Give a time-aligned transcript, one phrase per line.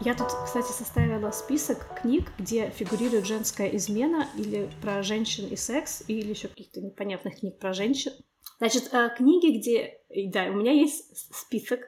[0.00, 6.04] Я тут, кстати, составила список книг, где фигурирует женская измена или про женщин и секс,
[6.06, 8.12] или еще каких-то непонятных книг про женщин.
[8.58, 10.00] Значит, э, книги, где...
[10.30, 11.80] Да, у меня есть список,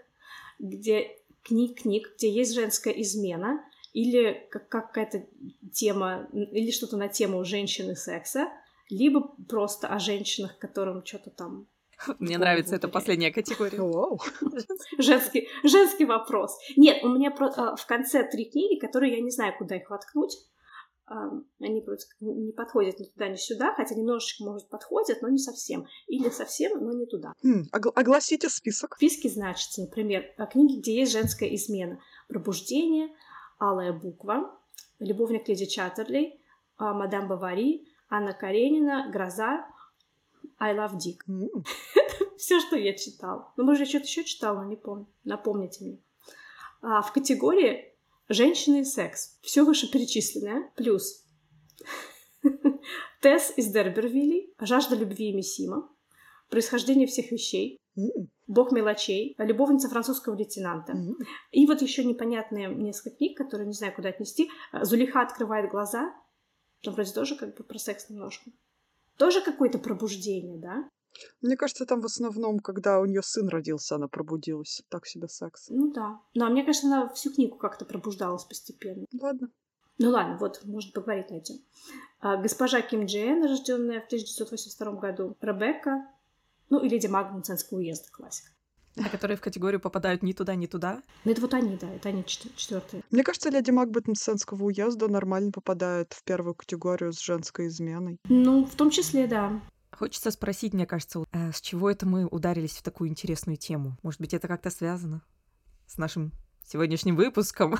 [0.58, 5.26] где книг-книг, где есть женская измена, или как какая-то
[5.72, 8.48] тема, или что-то на тему женщин и секса,
[8.88, 11.68] либо просто о женщинах, которым что-то там
[12.18, 13.78] мне нравится эта последняя категория.
[14.98, 16.58] Женский, женский вопрос.
[16.76, 20.36] Нет, у меня а, в конце три книги, которые я не знаю, куда их воткнуть.
[21.60, 25.86] Они просто не подходят ни туда, ни сюда, хотя немножечко, может, подходят, но не совсем.
[26.06, 27.32] Или совсем, но не туда.
[27.42, 28.94] Хм, огласите список.
[28.94, 31.98] В списке значится, например, книги, где есть женская измена.
[32.28, 33.08] «Пробуждение»,
[33.58, 34.56] «Алая буква»,
[35.00, 36.40] «Любовник леди Чаттерли»,
[36.76, 39.66] а, «Мадам Бавари», «Анна Каренина», «Гроза»,
[40.60, 41.20] I love Dick.
[41.26, 41.66] Mm.
[42.36, 43.52] Все, что я читала.
[43.56, 45.06] Ну, может, я что-то еще читала, не помню.
[45.24, 45.98] Напомните мне.
[46.82, 47.94] А, в категории
[48.28, 49.38] «Женщины и секс».
[49.42, 50.70] Все вышеперечисленное.
[50.76, 51.24] Плюс
[53.20, 55.88] Тесс из Дербервилли, «Жажда любви и Миссима»,
[56.50, 57.78] «Происхождение всех вещей».
[58.46, 60.94] «Бог мелочей», «Любовница французского лейтенанта».
[61.50, 64.50] И вот еще непонятные несколько книг, которые не знаю, куда отнести.
[64.82, 66.14] «Зулиха открывает глаза».
[66.82, 68.50] Там вроде тоже как бы про секс немножко
[69.20, 70.88] тоже какое-то пробуждение, да?
[71.42, 74.82] Мне кажется, там в основном, когда у нее сын родился, она пробудилась.
[74.88, 75.66] Так себе секс.
[75.68, 76.20] Ну да.
[76.34, 79.04] Ну, а мне кажется, она всю книгу как-то пробуждалась постепенно.
[79.20, 79.50] Ладно.
[79.98, 81.56] Ну ладно, вот, можно поговорить на этим.
[82.20, 85.36] А, госпожа Ким Джейн, рожденная в 1982 году.
[85.42, 86.08] Ребекка.
[86.70, 88.52] Ну, и леди Магнусенского уезда, классика.
[88.96, 91.02] А которые в категорию попадают ни туда, ни туда?
[91.24, 93.02] Ну, это вот они, да, это они четвертые.
[93.10, 98.18] Мне кажется, леди Макбет Мценского уезда нормально попадает в первую категорию с женской изменой.
[98.28, 99.60] Ну, в том числе, да.
[99.92, 103.96] Хочется спросить, мне кажется, а с чего это мы ударились в такую интересную тему?
[104.02, 105.22] Может быть, это как-то связано
[105.86, 106.32] с нашим
[106.66, 107.76] сегодняшним выпуском?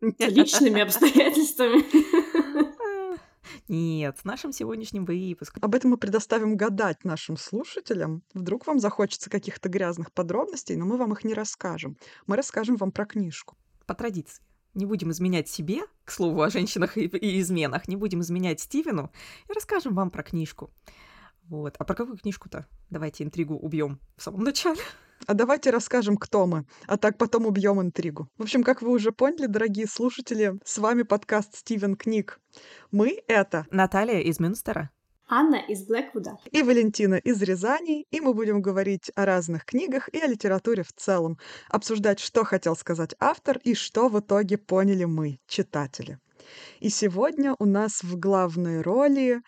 [0.00, 2.19] С личными обстоятельствами.
[3.68, 5.64] Нет, с нашим сегодняшним выпуском.
[5.64, 8.22] Об этом мы предоставим гадать нашим слушателям.
[8.34, 11.96] Вдруг вам захочется каких-то грязных подробностей, но мы вам их не расскажем.
[12.26, 13.56] Мы расскажем вам про книжку.
[13.86, 14.42] По традиции.
[14.74, 19.10] Не будем изменять себе, к слову, о женщинах и, и изменах, не будем изменять Стивену
[19.48, 20.70] и расскажем вам про книжку.
[21.48, 21.74] Вот.
[21.78, 22.66] А про какую книжку-то?
[22.88, 24.80] Давайте интригу убьем в самом начале.
[25.26, 28.28] А давайте расскажем, кто мы, а так потом убьем интригу.
[28.38, 32.40] В общем, как вы уже поняли, дорогие слушатели, с вами подкаст Стивен Книг.
[32.90, 33.66] Мы— это...
[33.70, 34.90] Наталья из Мюнстера.
[35.28, 36.38] Анна из Блэквуда.
[36.50, 38.04] И Валентина из Рязани.
[38.10, 41.38] И мы будем говорить о разных книгах и о литературе в целом.
[41.68, 46.18] Обсуждать, что хотел сказать автор и что в итоге поняли мы, читатели.
[46.80, 49.42] И сегодня у нас в главной роли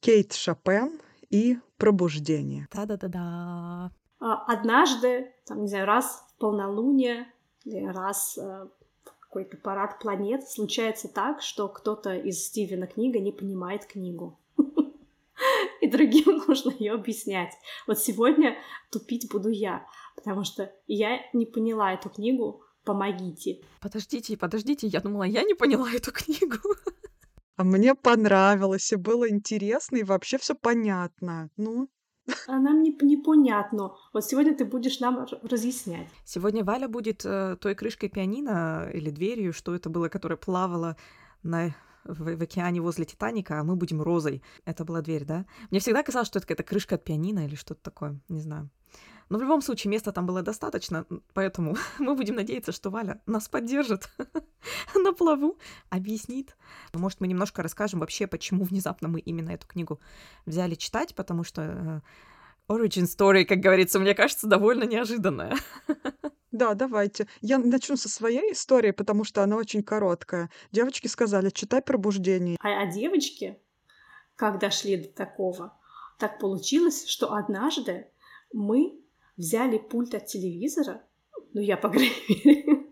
[0.00, 0.98] Кейт Шопен
[1.30, 2.66] и «Пробуждение».
[2.72, 3.92] Да-да-да-да.
[4.20, 7.32] А, однажды, там, не знаю, раз в полнолуние
[7.64, 8.66] или раз э,
[9.04, 14.38] в какой-то парад планет случается так, что кто-то из Стивена книга не понимает книгу.
[15.80, 17.52] И другим нужно ее объяснять.
[17.86, 18.56] Вот сегодня
[18.90, 19.86] тупить буду я,
[20.16, 22.62] потому что я не поняла эту книгу.
[22.84, 23.60] Помогите.
[23.80, 26.56] Подождите, подождите, я думала, я не поняла эту книгу.
[27.56, 31.50] А мне понравилось, и было интересно, и вообще все понятно.
[31.56, 31.88] Ну,
[32.46, 33.94] а нам не, непонятно.
[34.12, 36.08] Вот сегодня ты будешь нам разъяснять.
[36.24, 40.96] Сегодня Валя будет э, той крышкой пианино или дверью, что это было, которая плавала
[41.42, 41.74] на
[42.04, 44.42] в, в океане возле Титаника, а мы будем розой.
[44.64, 45.44] Это была дверь, да?
[45.70, 48.70] Мне всегда казалось, что это какая-то крышка от пианино или что-то такое, не знаю.
[49.28, 53.48] Но в любом случае места там было достаточно, поэтому мы будем надеяться, что Валя нас
[53.48, 54.08] поддержит
[54.94, 55.58] на плаву,
[55.90, 56.56] объяснит.
[56.94, 60.00] Может, мы немножко расскажем вообще, почему внезапно мы именно эту книгу
[60.46, 62.00] взяли читать, потому что э,
[62.72, 65.56] origin story, как говорится, мне кажется, довольно неожиданная.
[66.50, 67.28] Да, давайте.
[67.42, 70.50] Я начну со своей истории, потому что она очень короткая.
[70.72, 72.56] Девочки сказали, читай пробуждение.
[72.62, 73.58] А, а девочки,
[74.34, 75.78] как дошли до такого,
[76.18, 78.08] так получилось, что однажды
[78.52, 78.98] мы
[79.38, 81.02] взяли пульт от телевизора,
[81.54, 82.86] ну я, по крайней мере,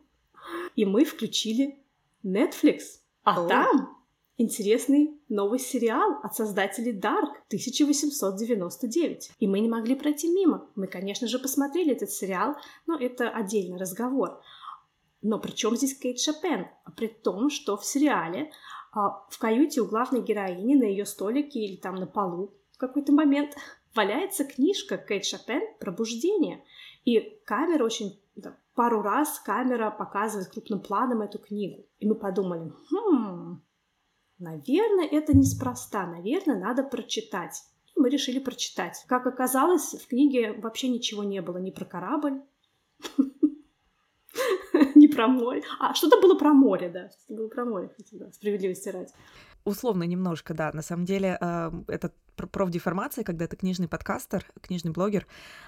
[0.76, 1.82] и мы включили
[2.24, 3.00] Netflix.
[3.24, 3.48] А О.
[3.48, 3.96] там
[4.38, 9.32] интересный новый сериал от создателей Dark 1899.
[9.38, 10.68] И мы не могли пройти мимо.
[10.76, 12.56] Мы, конечно же, посмотрели этот сериал,
[12.86, 14.40] но это отдельный разговор.
[15.22, 16.66] Но при чем здесь Кейт Шопен?
[16.96, 18.52] При том, что в сериале
[18.92, 23.12] а, в каюте у главной героини на ее столике или там на полу в какой-то
[23.12, 23.56] момент
[23.96, 26.62] валяется книжка Кейт Шопен «Пробуждение».
[27.04, 28.20] И камера очень...
[28.34, 31.86] Да, пару раз камера показывает крупным планом эту книгу.
[31.98, 33.62] И мы подумали, хм,
[34.38, 37.62] наверное, это неспроста, наверное, надо прочитать.
[37.96, 39.04] И мы решили прочитать.
[39.08, 42.42] Как оказалось, в книге вообще ничего не было ни про корабль,
[44.94, 45.62] Не про море.
[45.78, 47.08] А, что-то было про море, да.
[47.08, 49.10] Что-то было про море, да, справедливости ради.
[49.66, 50.70] Условно немножко, да.
[50.72, 55.26] На самом деле, э, это профдеформация, когда ты книжный подкастер, книжный блогер,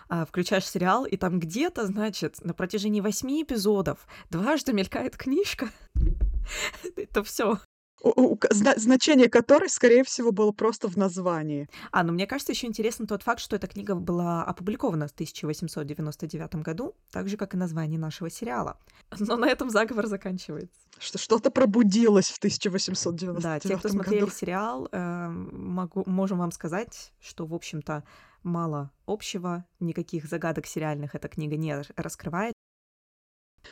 [0.09, 5.71] э, включаешь сериал, и там где-то, значит, на протяжении восьми эпизодов дважды мелькает книжка.
[6.97, 7.59] Это все
[8.00, 11.69] значение которой, скорее всего, было просто в названии.
[11.91, 16.56] А, ну мне кажется, еще интересно тот факт, что эта книга была опубликована в 1899
[16.56, 18.79] году, так же, как и название нашего сериала.
[19.19, 20.79] Но на этом заговор заканчивается.
[20.99, 23.43] Что что-то пробудилось в 1899 году.
[23.43, 24.33] Да, те, кто смотрели году.
[24.33, 28.05] сериал, э, могу, можем вам сказать, что, в общем-то,
[28.43, 32.55] мало общего, никаких загадок сериальных эта книга не раскрывает.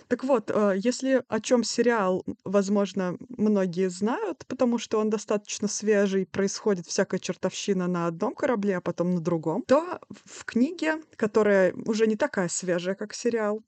[0.08, 6.26] Так вот, э, если о чем сериал, возможно, многие знают, потому что он достаточно свежий,
[6.26, 12.06] происходит всякая чертовщина на одном корабле, а потом на другом, то в книге, которая уже
[12.06, 13.62] не такая свежая, как сериал,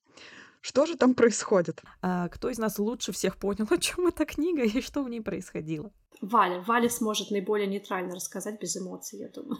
[0.60, 1.82] что же там происходит?
[2.02, 5.20] А кто из нас лучше всех понял, о чем эта книга и что в ней
[5.20, 5.92] происходило?
[6.20, 6.60] Валя.
[6.60, 9.58] Валя сможет наиболее нейтрально рассказать без эмоций, я думаю.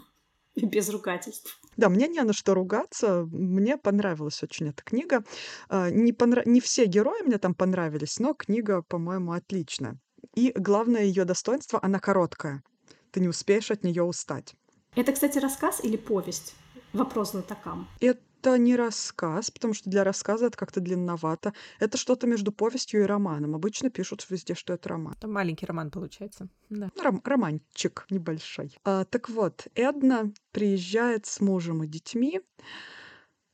[0.59, 1.59] И без ругательств.
[1.77, 3.25] Да, мне не на что ругаться.
[3.31, 5.23] Мне понравилась очень эта книга.
[5.69, 6.43] А, не, понра...
[6.45, 9.97] не все герои мне там понравились, но книга, по-моему, отличная.
[10.35, 12.63] И главное ее достоинство, она короткая.
[13.11, 14.55] Ты не успеешь от нее устать.
[14.95, 16.55] Это, кстати, рассказ или повесть?
[16.93, 17.87] Вопрос на такам.
[18.01, 21.53] Это это не рассказ, потому что для рассказа это как-то длинновато.
[21.79, 23.55] Это что-то между повестью и романом.
[23.55, 25.13] Обычно пишут везде, что это роман.
[25.17, 26.47] Это маленький роман получается.
[26.69, 26.89] Да.
[26.95, 28.75] Ну, ром- романчик небольшой.
[28.83, 32.41] А, так вот, Эдна приезжает с мужем и детьми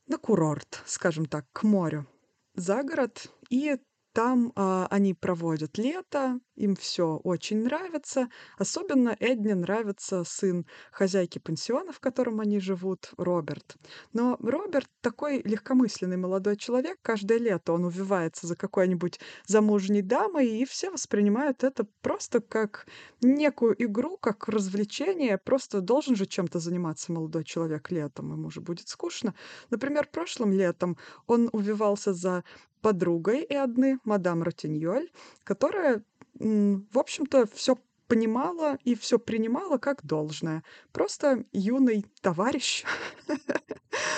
[0.06, 2.06] на курорт, скажем так, к морю,
[2.54, 3.76] за город, и
[4.16, 8.30] там а, они проводят лето, им все очень нравится.
[8.56, 13.76] Особенно Эдне нравится сын хозяйки пансиона, в котором они живут, Роберт.
[14.14, 16.96] Но Роберт такой легкомысленный молодой человек.
[17.02, 22.86] Каждое лето он увивается за какой-нибудь замужней дамой, и все воспринимают это просто как
[23.20, 25.36] некую игру, как развлечение.
[25.36, 29.34] Просто должен же чем-то заниматься молодой человек летом, ему же будет скучно.
[29.68, 30.96] Например, прошлым летом
[31.26, 32.44] он увивался за
[32.86, 35.10] подругой Эдны, мадам Ротиньоль,
[35.42, 36.04] которая,
[36.38, 40.62] в общем-то, все понимала и все принимала как должное.
[40.92, 42.84] Просто юный товарищ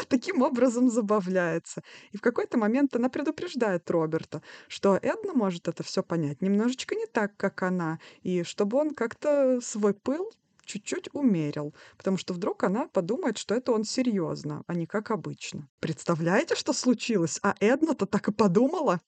[0.08, 1.82] таким образом забавляется.
[2.12, 7.06] И в какой-то момент она предупреждает Роберта, что Эдна может это все понять немножечко не
[7.06, 10.30] так, как она, и чтобы он как-то свой пыл
[10.68, 15.68] чуть-чуть умерил, потому что вдруг она подумает, что это он серьезно, а не как обычно.
[15.80, 17.40] Представляете, что случилось?
[17.42, 19.00] А Эдна-то так и подумала.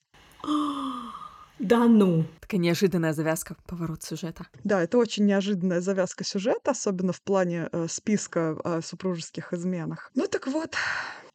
[1.60, 2.24] Да ну.
[2.40, 4.46] Такая неожиданная завязка, поворот сюжета.
[4.64, 10.10] Да, это очень неожиданная завязка сюжета, особенно в плане э, списка о супружеских изменах.
[10.14, 10.74] Ну так вот,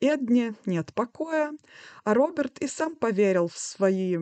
[0.01, 1.51] Эдне нет покоя,
[2.03, 4.17] а Роберт и сам поверил в свои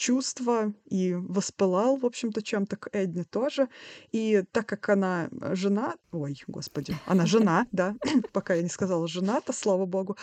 [0.00, 3.68] чувства и воспылал, в общем-то, чем-то к Эдне тоже.
[4.12, 5.94] И так как она жена...
[6.10, 7.94] Ой, господи, она жена, да,
[8.32, 10.16] пока я не сказала жена-то, слава богу.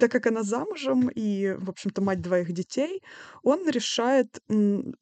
[0.00, 3.02] Так как она замужем и, в общем-то, мать двоих детей,
[3.42, 4.42] он решает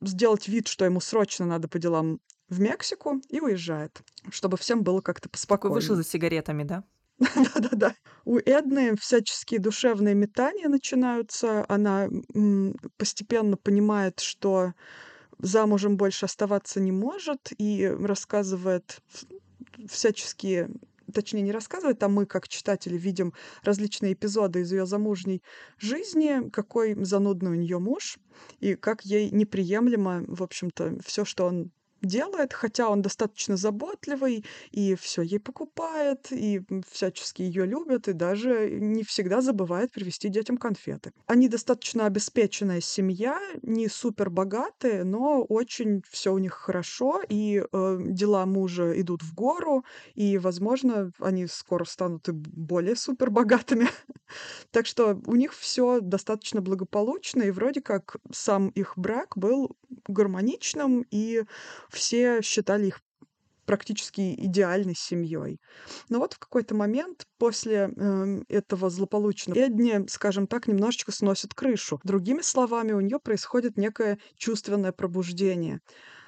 [0.00, 2.18] сделать вид, что ему срочно надо по делам
[2.48, 5.74] в Мексику и уезжает, чтобы всем было как-то поспокойнее.
[5.76, 6.82] Вышел за сигаретами, да?
[7.54, 7.94] Да-да-да.
[8.24, 11.64] У Эдны всяческие душевные метания начинаются.
[11.68, 12.08] Она
[12.98, 14.74] постепенно понимает, что
[15.38, 18.98] замужем больше оставаться не может, и рассказывает
[19.88, 20.70] всяческие
[21.14, 23.32] точнее, не рассказывает, а мы, как читатели, видим
[23.62, 25.42] различные эпизоды из ее замужней
[25.78, 28.18] жизни, какой занудный у нее муж,
[28.60, 31.70] и как ей неприемлемо, в общем-то, все, что он
[32.02, 38.70] делает, хотя он достаточно заботливый и все ей покупает, и всячески ее любит, и даже
[38.70, 41.12] не всегда забывает привезти детям конфеты.
[41.26, 47.98] Они достаточно обеспеченная семья, не супер богатые, но очень все у них хорошо, и э,
[48.00, 49.84] дела мужа идут в гору,
[50.14, 53.88] и, возможно, они скоро станут и более супер богатыми.
[54.70, 59.76] так что у них все достаточно благополучно, и вроде как сам их брак был
[60.08, 61.44] гармоничным, и
[61.90, 63.00] все считали их
[63.66, 65.58] практически идеальной семьей.
[66.08, 72.00] Но вот в какой-то момент после э, этого злополучного Эдни, скажем так, немножечко сносит крышу.
[72.04, 75.80] Другими словами, у нее происходит некое чувственное пробуждение.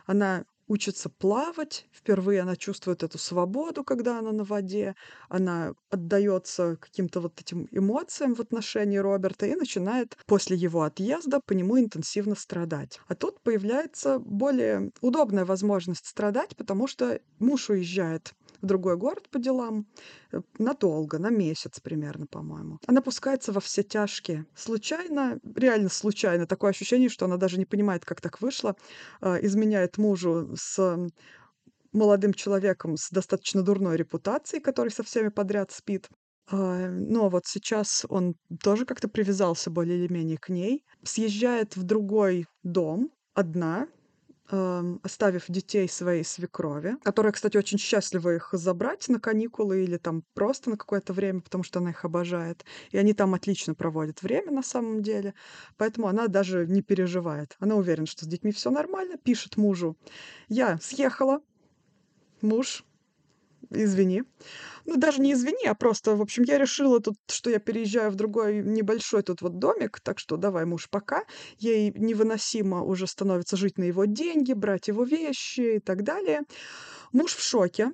[0.05, 1.87] Она учится плавать.
[1.93, 4.95] Впервые она чувствует эту свободу, когда она на воде.
[5.29, 11.55] Она отдается каким-то вот этим эмоциям в отношении Роберта и начинает после его отъезда по
[11.55, 13.01] нему интенсивно страдать.
[13.09, 19.39] А тут появляется более удобная возможность страдать, потому что муж уезжает в другой город по
[19.39, 19.87] делам.
[20.33, 22.79] Э, надолго, на месяц примерно, по-моему.
[22.87, 24.47] Она пускается во все тяжкие.
[24.55, 28.77] Случайно, реально случайно, такое ощущение, что она даже не понимает, как так вышло,
[29.21, 31.11] э, изменяет мужу с
[31.93, 36.09] молодым человеком с достаточно дурной репутацией, который со всеми подряд спит.
[36.51, 40.85] А, но вот сейчас он тоже как-то привязался более или менее к ней.
[41.03, 43.89] Съезжает в другой дом одна,
[44.51, 50.71] оставив детей своей свекрови, которая, кстати, очень счастлива их забрать на каникулы или там просто
[50.71, 52.65] на какое-то время, потому что она их обожает.
[52.91, 55.35] И они там отлично проводят время на самом деле.
[55.77, 57.57] Поэтому она даже не переживает.
[57.59, 59.97] Она уверена, что с детьми все нормально, пишет мужу.
[60.49, 61.41] Я съехала,
[62.41, 62.85] муж,
[63.71, 64.25] извини.
[64.87, 68.15] Ну, даже не извини, а просто, в общем, я решила тут, что я переезжаю в
[68.15, 71.25] другой небольшой тут вот домик, так что давай, муж, пока.
[71.59, 76.43] Ей невыносимо уже становится жить на его деньги, брать его вещи и так далее.
[77.13, 77.93] Муж в шоке,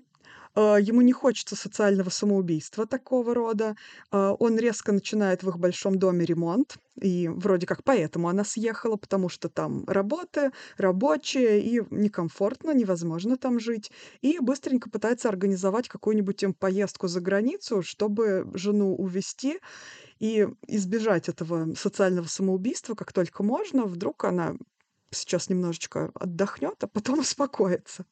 [0.60, 3.74] ему не хочется социального самоубийства такого рода.
[4.10, 6.76] А, он резко начинает в их большом доме ремонт.
[7.00, 13.58] И вроде как поэтому она съехала, потому что там работы, рабочие, и некомфортно, невозможно там
[13.58, 13.90] жить.
[14.20, 19.58] И быстренько пытается организовать какую-нибудь им поездку за границу, чтобы жену увезти
[20.20, 23.84] и избежать этого социального самоубийства как только можно.
[23.84, 24.54] Вдруг она
[25.10, 28.06] сейчас немножечко отдохнет, а потом успокоится.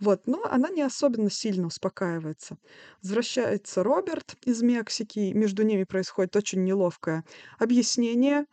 [0.00, 2.56] Вот, но она не особенно сильно успокаивается.
[3.02, 7.24] Возвращается Роберт из Мексики, между ними происходит очень неловкое
[7.58, 8.46] объяснение,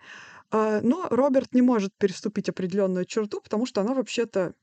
[0.51, 4.55] а, но Роберт не может переступить определенную черту, потому что она вообще-то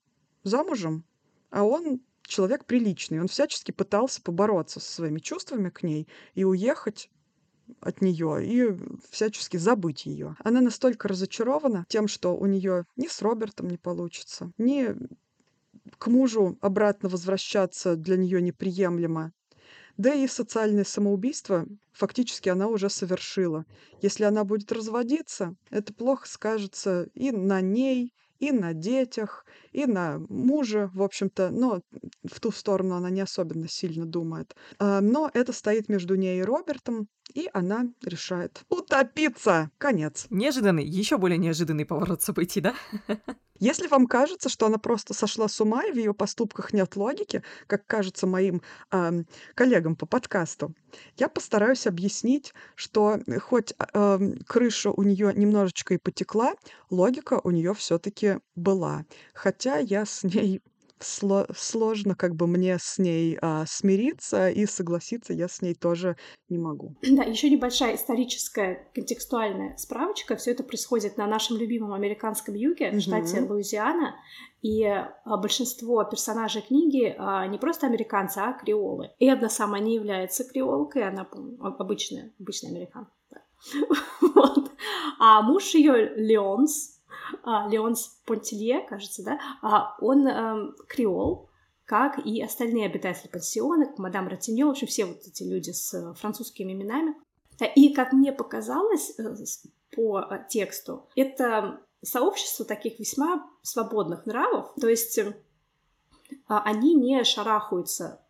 [0.42, 1.04] замужем,
[1.50, 3.20] а он человек приличный.
[3.20, 7.10] Он всячески пытался побороться со своими чувствами к ней и уехать
[7.80, 8.76] от нее и
[9.10, 10.36] всячески забыть ее.
[10.40, 14.94] Она настолько разочарована тем, что у нее ни с Робертом не получится, ни
[15.96, 19.32] к мужу обратно возвращаться для нее неприемлемо.
[19.96, 23.64] Да и социальное самоубийство фактически она уже совершила.
[24.00, 30.18] Если она будет разводиться, это плохо скажется и на ней, и на детях, и на
[30.28, 31.80] муже, в общем-то, но
[32.24, 34.56] в ту сторону она не особенно сильно думает.
[34.80, 39.70] А, но это стоит между ней и Робертом, и она решает утопиться.
[39.78, 40.26] Конец.
[40.28, 42.74] Неожиданный, еще более неожиданный поворот событий, да?
[43.62, 47.44] Если вам кажется, что она просто сошла с ума и в ее поступках нет логики,
[47.68, 49.22] как кажется моим э,
[49.54, 50.74] коллегам по подкасту,
[51.16, 56.54] я постараюсь объяснить, что хоть э, крыша у нее немножечко и потекла,
[56.90, 59.04] логика у нее все-таки была.
[59.32, 60.60] Хотя я с ней
[61.02, 66.16] сло сложно как бы мне с ней, а, смириться, и согласиться я с ней тоже
[66.48, 66.96] не могу.
[67.12, 70.36] Да, еще небольшая историческая контекстуальная справочка.
[70.36, 74.16] Все это происходит на нашем любимом американском юге, в штате Луизиана,
[74.62, 79.10] и а, большинство персонажей книги а, не просто американцы, а креолы.
[79.18, 81.26] И одна сама не является креолкой, она
[81.60, 83.10] обычная, обычная американка.
[84.34, 84.70] Вот.
[85.18, 86.91] А муж ее Леонс,
[87.44, 91.50] а, Леонс Понтелье, кажется, да, а, он э, креол,
[91.84, 96.72] как и остальные обитатели пансиона, мадам Ратиньо, в общем, все вот эти люди с французскими
[96.72, 97.14] именами.
[97.76, 99.34] И, как мне показалось э,
[99.94, 105.34] по э, тексту, это сообщество таких весьма свободных нравов, то есть э,
[106.48, 108.21] они не шарахаются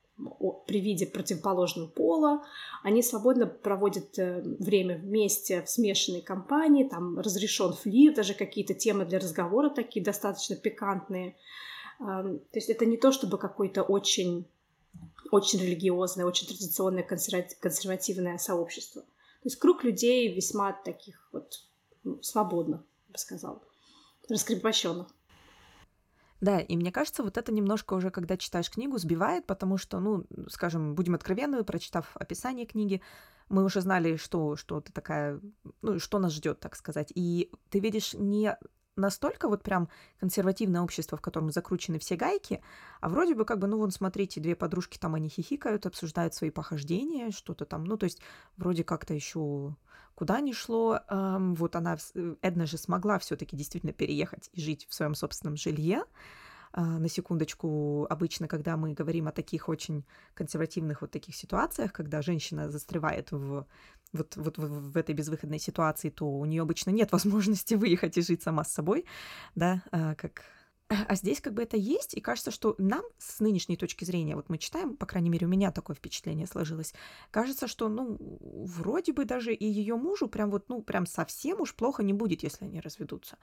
[0.67, 2.45] при виде противоположного пола.
[2.83, 9.05] Они свободно проводят э, время вместе в смешанной компании, там разрешен флир, даже какие-то темы
[9.05, 11.37] для разговора такие достаточно пикантные.
[11.99, 14.45] То есть это не то, чтобы какое-то очень,
[15.31, 19.03] очень религиозное, очень традиционное консервативное сообщество.
[19.03, 21.65] То есть круг людей весьма таких вот
[22.05, 23.61] ну, свободных, я бы сказала,
[24.29, 25.09] раскрепощенных.
[26.43, 30.27] Да, и мне кажется, вот это немножко уже, когда читаешь книгу, сбивает, потому что, ну,
[30.49, 33.01] скажем, будем откровенны, прочитав описание книги,
[33.49, 35.41] мы уже знали, что, что ты такая,
[35.83, 37.13] ну, что нас ждет, так сказать.
[37.15, 38.59] И ты видишь не
[38.97, 42.63] настолько вот прям консервативное общество, в котором закручены все гайки,
[43.01, 46.51] а вроде бы как бы, ну, вон, смотрите, две подружки там, они хихикают, обсуждают свои
[46.51, 48.21] похождения, что-то там, ну, то есть
[48.57, 49.75] вроде как-то еще
[50.15, 54.87] куда ни шло, эм, вот она, э, Эдна же смогла все-таки действительно переехать и жить
[54.89, 56.05] в своем собственном жилье.
[56.75, 62.23] Э, на секундочку, обычно, когда мы говорим о таких очень консервативных вот таких ситуациях, когда
[62.23, 63.67] женщина застревает в
[64.13, 68.43] вот, вот в, этой безвыходной ситуации, то у нее обычно нет возможности выехать и жить
[68.43, 69.05] сама с собой,
[69.55, 70.43] да, э, как
[71.09, 74.51] а здесь как бы это есть, и кажется, что нам с нынешней точки зрения, вот
[74.51, 76.93] мы читаем, по крайней мере, у меня такое впечатление сложилось,
[77.31, 81.75] кажется, что, ну, вроде бы даже и ее мужу прям вот, ну, прям совсем уж
[81.75, 83.39] плохо не будет, если они разведутся.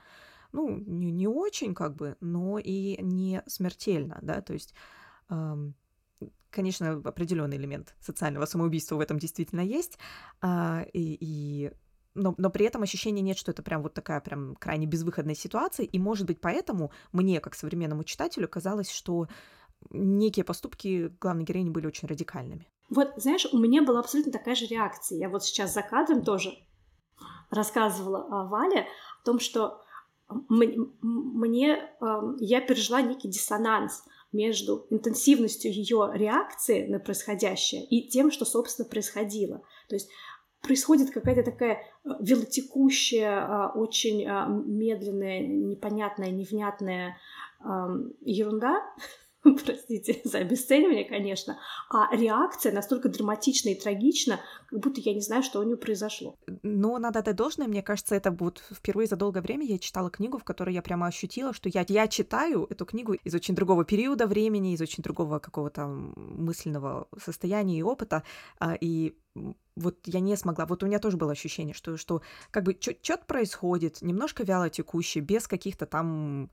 [0.52, 4.74] Ну, не, не очень как бы, но и не смертельно, да, то есть
[6.52, 10.00] конечно, определенный элемент социального самоубийства в этом действительно есть,
[10.42, 11.72] а, и, и
[12.16, 15.86] но, но при этом ощущения нет, что это прям вот такая прям крайне безвыходная ситуация,
[15.86, 19.28] и, может быть, поэтому мне, как современному читателю, казалось, что
[19.92, 22.68] некие поступки главной героини были очень радикальными.
[22.90, 25.20] Вот, знаешь, у меня была абсолютно такая же реакция.
[25.20, 26.52] Я вот сейчас за кадром тоже
[27.52, 28.88] рассказывала Вале,
[29.22, 29.82] о том, что
[30.30, 31.90] мне,
[32.40, 39.64] я пережила некий диссонанс между интенсивностью ее реакции на происходящее и тем, что, собственно, происходило.
[39.88, 40.10] То есть
[40.62, 47.18] происходит какая-то такая э, велотекущая, а, очень а, медленная, непонятная, невнятная
[48.22, 48.82] ерунда,
[49.66, 51.58] простите за обесценивание, конечно,
[51.90, 56.36] а реакция настолько драматична и трагична, как будто я не знаю, что у нее произошло.
[56.64, 60.38] Но надо отдать должное, мне кажется, это вот впервые за долгое время я читала книгу,
[60.38, 64.28] в которой я прямо ощутила, что я, я читаю эту книгу из очень другого периода
[64.28, 68.24] времени, из очень другого какого-то мысленного состояния и опыта,
[68.60, 69.16] а, и
[69.76, 70.66] вот я не смогла.
[70.66, 75.24] Вот у меня тоже было ощущение, что, что как бы что-то происходит, немножко вяло текущее,
[75.24, 76.50] без каких-то там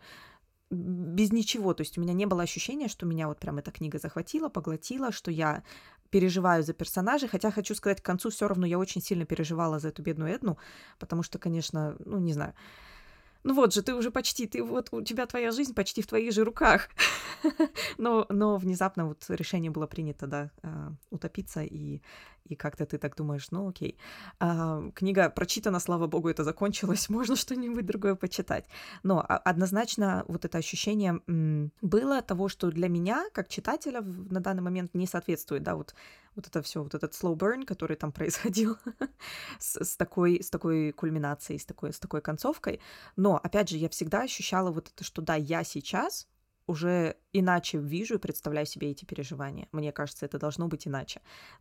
[0.71, 1.75] без ничего.
[1.75, 5.13] То есть у меня не было ощущения, что меня вот прям эта книга захватила, поглотила,
[5.13, 5.63] что я
[6.11, 9.89] переживаю за персонажей, хотя хочу сказать, к концу все равно я очень сильно переживала за
[9.89, 10.57] эту бедную Эдну,
[10.99, 12.55] потому что, конечно, ну, не знаю,
[13.47, 16.33] ну вот же, ты уже почти, ты вот у тебя твоя жизнь почти в твоих
[16.33, 16.89] же руках.
[17.99, 22.01] но, но внезапно вот решение было принято, да, а, утопиться, и,
[22.49, 23.99] и как-то ты так думаешь, ну окей.
[24.39, 28.67] А, книга прочитана, слава богу, это закончилось, можно что-нибудь другое почитать.
[29.03, 31.21] Но однозначно вот это ощущение
[31.83, 35.95] было того, что для меня, как читателя, на данный момент не соответствует, да, вот
[36.37, 38.77] вот это все, вот этот slow burn, который там происходил
[39.59, 42.81] с, с, такой, с такой кульминацией, с такой, с такой концовкой.
[43.17, 46.29] Но, опять же, я всегда ощущала вот это, что да, я сейчас
[46.67, 49.69] уже иначе вижу и представляю себе эти переживания.
[49.73, 51.21] Мне кажется, это должно быть иначе.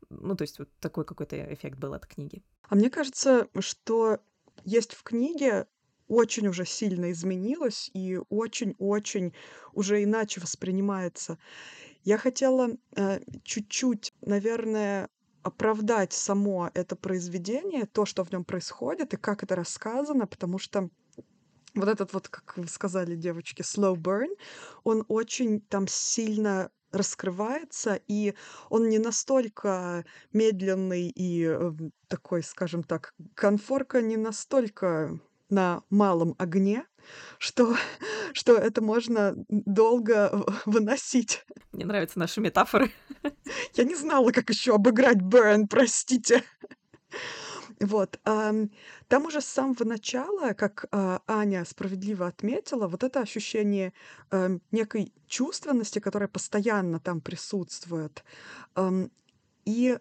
[0.10, 2.44] Ну, то есть вот такой какой-то эффект был от книги.
[2.70, 4.20] А мне кажется, что
[4.64, 5.68] есть в книге
[6.08, 9.34] очень уже сильно изменилось и очень-очень
[9.74, 11.38] уже иначе воспринимается.
[12.04, 15.10] Я хотела э, чуть-чуть, наверное,
[15.42, 20.90] оправдать само это произведение, то, что в нем происходит и как это рассказано, потому что
[21.76, 24.30] вот этот вот, как вы сказали, девочки, slow burn,
[24.84, 28.34] он очень там сильно раскрывается, и
[28.70, 31.72] он не настолько медленный и э,
[32.08, 36.86] такой, скажем так, конфорка не настолько на малом огне,
[37.38, 37.76] что,
[38.34, 41.46] что это можно долго выносить.
[41.72, 42.92] Мне нравятся наши метафоры.
[43.74, 46.44] Я не знала, как еще обыграть Бэрн, простите.
[47.80, 48.20] Вот.
[48.24, 48.70] Там
[49.26, 53.94] уже с самого начала, как а, Аня справедливо отметила, вот это ощущение
[54.72, 58.24] некой чувственности, которая постоянно там присутствует.
[59.66, 59.98] И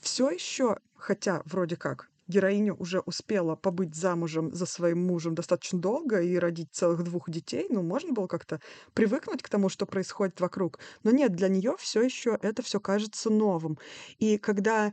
[0.00, 6.20] все еще, хотя вроде как героиня уже успела побыть замужем за своим мужем достаточно долго
[6.20, 8.60] и родить целых двух детей, ну, можно было как-то
[8.94, 10.80] привыкнуть к тому, что происходит вокруг.
[11.04, 13.78] Но нет, для нее все еще это все кажется новым.
[14.18, 14.92] И когда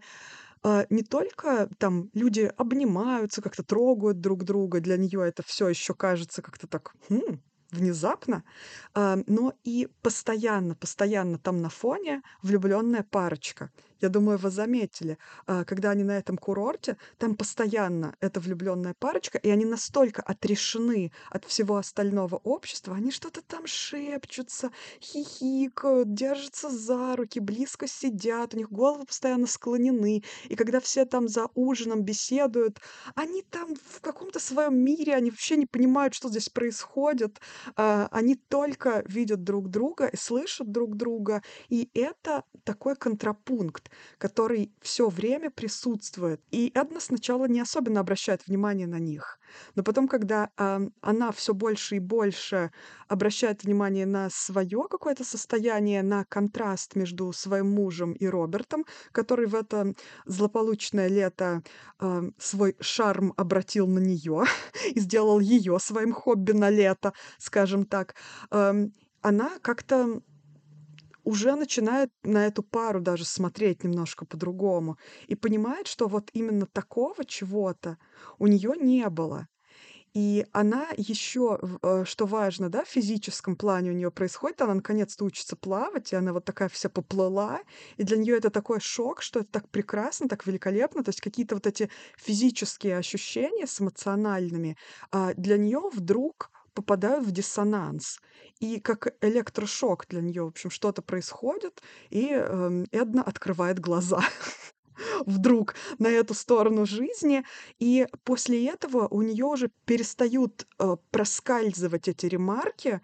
[0.63, 5.93] э, не только там люди обнимаются, как-то трогают друг друга, для нее это все еще
[5.93, 7.39] кажется как-то так, хм,
[7.71, 8.43] внезапно,
[8.93, 13.71] а, но и постоянно, постоянно там на фоне влюбленная парочка.
[14.03, 19.37] Я думаю, вы заметили, а, когда они на этом курорте, там постоянно эта влюбленная парочка,
[19.37, 27.15] и они настолько отрешены от всего остального общества, они что-то там шепчутся, хихикают, держатся за
[27.15, 30.21] руки, близко сидят, у них головы постоянно склонены.
[30.49, 32.81] И когда все там за ужином беседуют,
[33.15, 37.39] они там в каком-то своем мире, они вообще не понимают, что здесь происходит.
[37.77, 41.41] А, они только видят друг друга и слышат друг друга.
[41.69, 46.41] И это такой контрапункт который все время присутствует.
[46.51, 49.39] И Эдна сначала не особенно обращает внимание на них.
[49.75, 52.71] Но потом, когда а, она все больше и больше
[53.07, 59.55] обращает внимание на свое какое-то состояние, на контраст между своим мужем и Робертом, который в
[59.55, 59.93] это
[60.25, 61.63] злополучное лето
[61.99, 64.45] а, свой шарм обратил на нее
[64.95, 68.15] и сделал ее своим хобби на лето, скажем так,
[68.49, 68.73] а,
[69.21, 70.21] она как-то
[71.23, 77.25] уже начинает на эту пару даже смотреть немножко по-другому и понимает, что вот именно такого
[77.25, 77.97] чего-то
[78.39, 79.47] у нее не было.
[80.13, 85.25] И она еще, э, что важно, да, в физическом плане у нее происходит, она наконец-то
[85.25, 87.61] учится плавать, и она вот такая вся поплыла,
[87.97, 91.55] и для нее это такой шок, что это так прекрасно, так великолепно, то есть какие-то
[91.55, 94.77] вот эти физические ощущения с эмоциональными
[95.11, 98.19] а, для нее вдруг попадают в диссонанс.
[98.59, 104.21] И как электрошок для нее, в общем, что-то происходит, и э, Эдна открывает глаза.
[105.25, 107.43] вдруг на эту сторону жизни,
[107.79, 113.01] и после этого у нее уже перестают э, проскальзывать эти ремарки,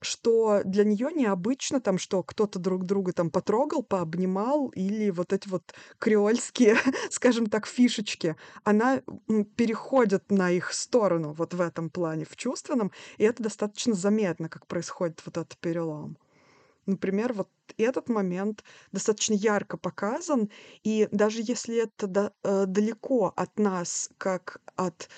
[0.00, 5.48] что для нее необычно там, что кто-то друг друга там потрогал, пообнимал, или вот эти
[5.48, 6.76] вот креольские,
[7.10, 9.02] скажем так, фишечки, она
[9.56, 14.66] переходит на их сторону вот в этом плане, в чувственном, и это достаточно заметно, как
[14.66, 16.16] происходит вот этот перелом.
[16.86, 20.50] Например, вот этот момент достаточно ярко показан,
[20.82, 25.08] и даже если это да, э, далеко от нас, как от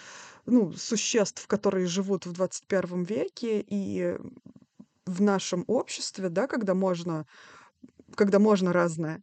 [0.44, 4.18] ну, существ, которые живут в 21 веке и
[5.06, 7.26] в нашем обществе, да, когда можно,
[8.14, 9.22] когда можно разное,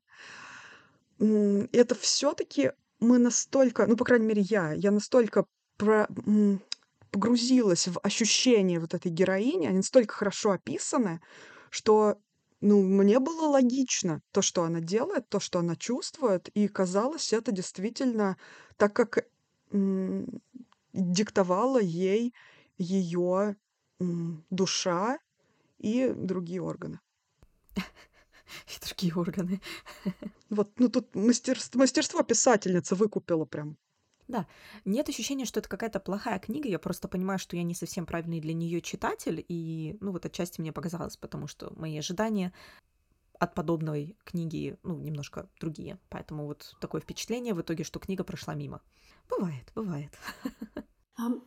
[1.20, 5.46] это все-таки мы настолько, ну, по крайней мере, я, я настолько
[5.78, 6.08] про,
[7.12, 11.22] погрузилась в ощущения вот этой героини, они настолько хорошо описаны,
[11.70, 12.18] что
[12.62, 17.52] ну, мне было логично то, что она делает, то, что она чувствует, и казалось это
[17.52, 18.38] действительно
[18.76, 19.26] так, как
[20.94, 22.34] диктовала ей
[22.78, 23.56] ее
[24.00, 25.20] душа
[25.80, 27.00] и другие органы.
[28.68, 29.62] И другие органы.
[30.50, 33.78] Вот, ну тут мастерство, мастерство писательницы выкупила прям.
[34.28, 34.48] Да,
[34.86, 38.40] нет ощущения, что это какая-то плохая книга, я просто понимаю, что я не совсем правильный
[38.40, 42.54] для нее читатель, и, ну, вот отчасти мне показалось, потому что мои ожидания
[43.40, 45.98] от подобной книги, ну, немножко другие.
[46.10, 48.82] Поэтому вот такое впечатление в итоге, что книга прошла мимо.
[49.30, 50.16] Бывает, бывает.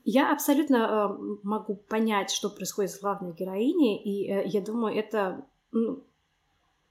[0.04, 5.46] Я абсолютно э, могу понять, что происходит с главной героиней, и э, я думаю, это
[5.70, 6.04] ну,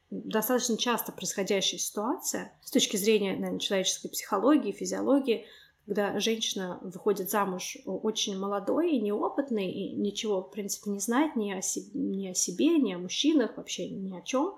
[0.10, 5.46] достаточно часто происходящая ситуация с точки зрения наверное, человеческой психологии, физиологии,
[5.86, 11.62] когда женщина выходит замуж очень молодой неопытной, и ничего, в принципе, не знает ни о,
[11.62, 14.56] себе, ни о себе, ни о мужчинах, вообще ни о чем.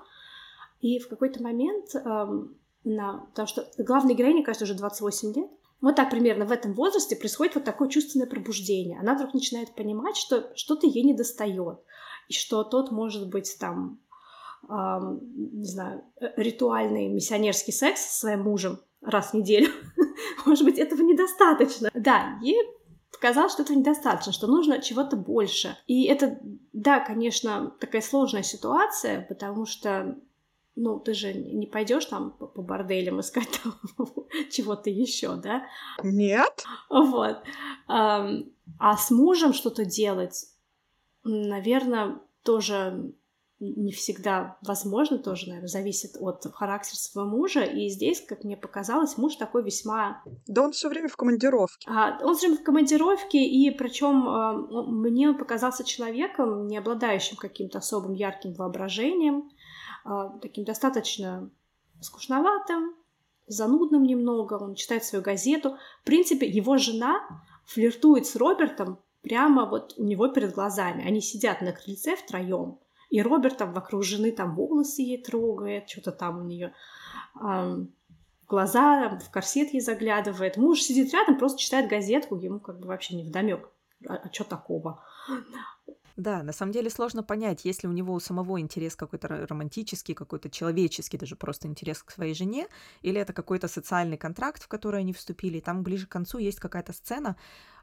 [0.81, 5.49] И в какой-то момент, эм, потому что главной героине, кажется, уже 28 лет,
[5.83, 8.99] вот так примерно в этом возрасте происходит вот такое чувственное пробуждение.
[8.99, 11.79] Она вдруг начинает понимать, что что-то ей не достает,
[12.29, 13.99] и что тот может быть там,
[14.69, 15.19] эм,
[15.59, 19.69] не знаю, э, ритуальный миссионерский секс со своим мужем раз в неделю,
[20.45, 21.89] Может быть, этого недостаточно.
[21.93, 22.57] Да, ей
[23.11, 25.77] показалось, что этого недостаточно, что нужно чего-то больше.
[25.87, 26.39] И это,
[26.71, 30.17] да, конечно, такая сложная ситуация, потому что
[30.75, 33.75] ну, ты же не пойдешь там по, по борделям искать там
[34.51, 35.63] чего-то еще, да?
[36.03, 36.63] Нет.
[36.89, 37.43] Вот.
[37.87, 40.45] А с мужем что-то делать,
[41.23, 43.13] наверное, тоже
[43.59, 47.63] не всегда возможно, тоже, наверное, зависит от характера своего мужа.
[47.63, 50.21] И здесь, как мне показалось, муж такой весьма...
[50.47, 51.89] Да он все время в командировке.
[51.89, 57.37] А, он все время в командировке, и причем а, мне он показался человеком, не обладающим
[57.37, 59.49] каким-то особым ярким воображением,
[60.03, 61.49] а, таким достаточно
[62.01, 62.95] скучноватым,
[63.47, 65.77] занудным немного, он читает свою газету.
[66.01, 67.21] В принципе, его жена
[67.65, 71.06] флиртует с Робертом прямо вот у него перед глазами.
[71.06, 72.79] Они сидят на крыльце втроем,
[73.10, 76.73] и Роберт там вокруг жены там волосы ей трогает, что-то там у нее
[78.47, 80.58] глаза, в корсет ей заглядывает.
[80.58, 83.69] Муж сидит рядом, просто читает газетку, ему как бы вообще не вдомек.
[84.08, 85.03] А, а что такого?
[86.15, 90.13] Да, на самом деле сложно понять, есть ли у него у самого интерес какой-то романтический,
[90.13, 92.67] какой-то человеческий, даже просто интерес к своей жене,
[93.02, 95.60] или это какой-то социальный контракт, в который они вступили.
[95.60, 97.36] Там ближе к концу есть какая-то сцена,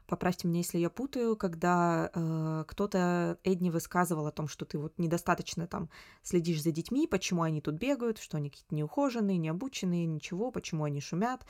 [0.07, 4.97] поправьте меня, если я путаю, когда э, кто-то Эдни высказывал о том, что ты вот
[4.97, 5.89] недостаточно там
[6.23, 11.01] следишь за детьми, почему они тут бегают, что они какие-то неухоженные, необученные, ничего, почему они
[11.01, 11.45] шумят.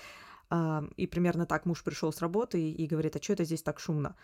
[0.50, 3.80] Э, и примерно так муж пришел с работы и говорит, а что это здесь так
[3.80, 4.15] шумно?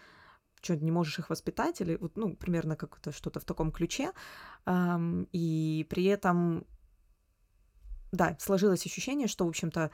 [0.61, 4.11] Что не можешь их воспитать, или вот, ну, примерно как-то что-то в таком ключе.
[4.65, 6.65] Эм, и при этом,
[8.11, 9.91] да, сложилось ощущение, что, в общем-то,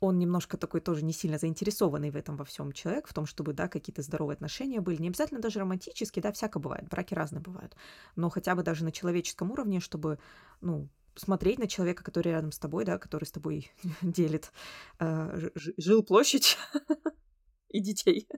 [0.00, 3.52] он немножко такой тоже не сильно заинтересованный в этом во всем человек, в том, чтобы,
[3.52, 5.02] да, какие-то здоровые отношения были.
[5.02, 7.76] Не обязательно даже романтические, да, всяко бывает, браки разные бывают.
[8.14, 10.18] Но хотя бы даже на человеческом уровне, чтобы,
[10.60, 14.52] ну, смотреть на человека, который рядом с тобой, да, который с тобой делит
[15.00, 16.56] э, жил площадь
[17.68, 18.28] и детей.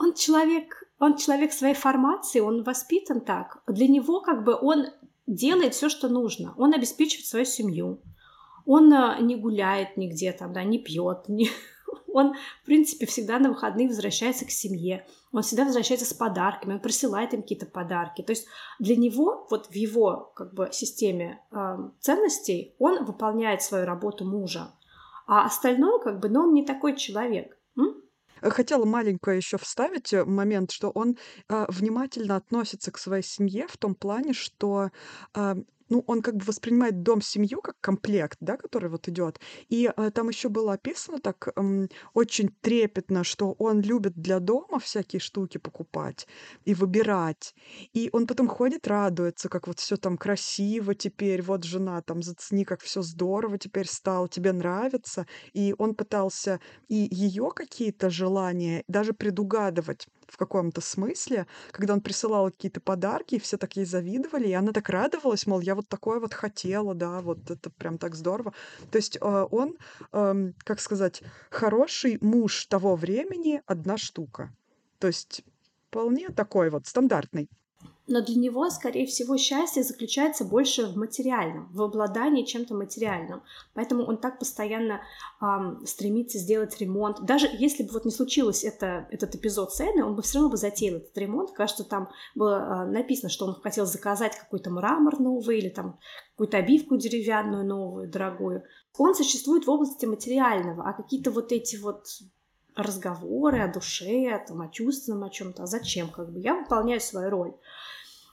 [0.00, 3.62] Он человек, он человек своей формации, он воспитан так.
[3.66, 4.86] Для него как бы он
[5.26, 6.54] делает все, что нужно.
[6.56, 8.00] Он обеспечивает свою семью.
[8.64, 11.50] Он э, не гуляет нигде там, да, не пьет, не...
[12.12, 16.80] он, в принципе, всегда на выходные возвращается к семье, он всегда возвращается с подарками, он
[16.80, 18.22] присылает им какие-то подарки.
[18.22, 18.46] То есть
[18.78, 24.72] для него, вот в его как бы системе э, ценностей, он выполняет свою работу мужа,
[25.26, 27.58] а остальное как бы, ну, он не такой человек.
[27.78, 28.02] М?
[28.42, 33.76] Хотела маленькое еще вставить э, момент, что он а, внимательно относится к своей семье в
[33.76, 34.90] том плане, что
[35.34, 35.56] а,
[35.90, 39.40] ну, он как бы воспринимает дом, семью как комплект, да, который вот идет.
[39.68, 44.78] И э, там еще было описано так эм, очень трепетно, что он любит для дома
[44.78, 46.26] всякие штуки покупать
[46.64, 47.54] и выбирать.
[47.92, 52.64] И он потом ходит, радуется, как вот все там красиво теперь, вот жена там, зацени,
[52.64, 55.26] как все здорово теперь стало, тебе нравится.
[55.52, 62.50] И он пытался и ее какие-то желания даже предугадывать в каком-то смысле, когда он присылал
[62.50, 66.20] какие-то подарки, и все так ей завидовали, и она так радовалась, мол, я вот такое
[66.20, 68.52] вот хотела, да, вот это прям так здорово.
[68.90, 69.76] То есть э, он,
[70.10, 74.52] как сказать, хороший муж того времени одна штука.
[74.98, 75.42] То есть
[75.88, 77.48] вполне такой вот стандартный.
[78.10, 83.40] Но для него, скорее всего, счастье заключается больше в материальном, в обладании чем-то материальным.
[83.72, 85.00] Поэтому он так постоянно
[85.40, 87.24] эм, стремится сделать ремонт.
[87.24, 90.56] Даже если бы вот не случилось это, этот эпизод сцены, он бы все равно бы
[90.56, 91.52] затеял этот ремонт.
[91.52, 96.00] Кажется, там было э, написано, что он хотел заказать какой-то мрамор новый или там
[96.32, 98.64] какую-то обивку деревянную новую, дорогую.
[98.98, 102.06] Он существует в области материального, а какие-то вот эти вот
[102.74, 105.62] разговоры о душе, там, о чувственном, о чем-то.
[105.62, 106.08] А зачем?
[106.08, 107.54] Как бы я выполняю свою роль.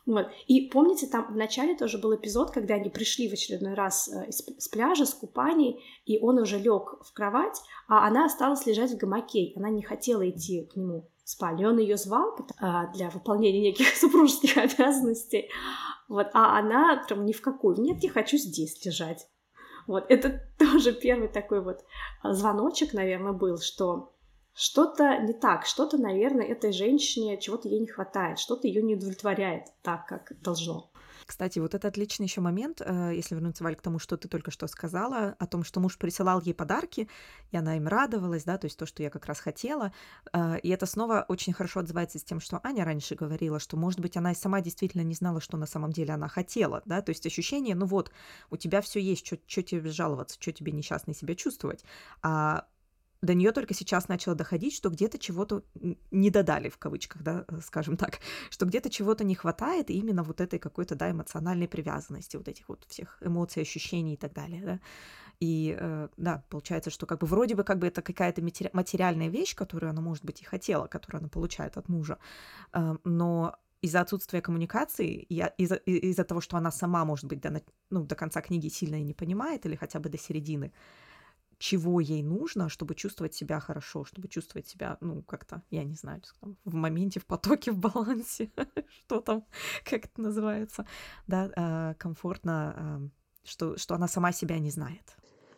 [0.08, 0.28] Вот.
[0.48, 4.32] И помните, там в начале тоже был эпизод, когда они пришли в очередной раз э,
[4.32, 8.98] с пляжа, с купаний, и он уже лег в кровать, а она осталась лежать в
[8.98, 9.52] гамаке.
[9.58, 11.70] Она не хотела идти к нему в спальню.
[11.70, 15.50] Он ее звал а, для выполнения неких супружеских обязанностей.
[16.08, 16.28] Вот.
[16.34, 17.78] А она прям ни в какую.
[17.78, 19.28] Нет, я хочу здесь лежать.
[19.88, 20.06] Вот.
[20.08, 21.84] Это тоже первый такой вот
[22.24, 24.14] а, звоночек, наверное, был, что
[24.58, 29.68] что-то не так, что-то, наверное, этой женщине чего-то ей не хватает, что-то ее не удовлетворяет
[29.84, 30.92] так, как должно.
[31.28, 34.50] Кстати, вот это отличный еще момент, э, если вернуться, Валь, к тому, что ты только
[34.50, 37.08] что сказала, о том, что муж присылал ей подарки,
[37.52, 39.92] и она им радовалась, да, то есть то, что я как раз хотела.
[40.34, 44.00] Э, и это снова очень хорошо отзывается с тем, что Аня раньше говорила, что, может
[44.00, 47.12] быть, она и сама действительно не знала, что на самом деле она хотела, да, то
[47.12, 48.12] есть ощущение, ну вот,
[48.50, 51.84] у тебя все есть, что тебе жаловаться, что тебе несчастной себя чувствовать.
[52.24, 52.66] А
[53.22, 55.64] до нее только сейчас начало доходить, что где-то чего-то
[56.12, 60.42] не додали, в кавычках, да, э, скажем так, что где-то чего-то не хватает, именно вот
[60.42, 64.80] этой какой-то, да, эмоциональной привязанности, вот этих вот всех эмоций, ощущений и так далее, да.
[65.40, 69.56] И, э, да, получается, что как бы вроде бы как бы это какая-то материальная вещь,
[69.56, 72.18] которую она, может быть, и хотела, которую она получает от мужа,
[72.74, 75.26] э, но из-за отсутствия коммуникации,
[75.58, 79.14] из-за, из-за того, что она сама, может быть, до, ну, до конца книги сильно не
[79.14, 80.72] понимает, или хотя бы до середины,
[81.60, 86.22] чего ей нужно, чтобы чувствовать себя хорошо, чтобы чувствовать себя, ну, как-то, я не знаю,
[86.66, 88.52] в моменте, в потоке, в балансе,
[89.00, 89.46] что там,
[89.84, 90.86] как это называется,
[91.28, 93.12] да, а, комфортно,
[93.44, 95.18] что, что она сама себя не знает.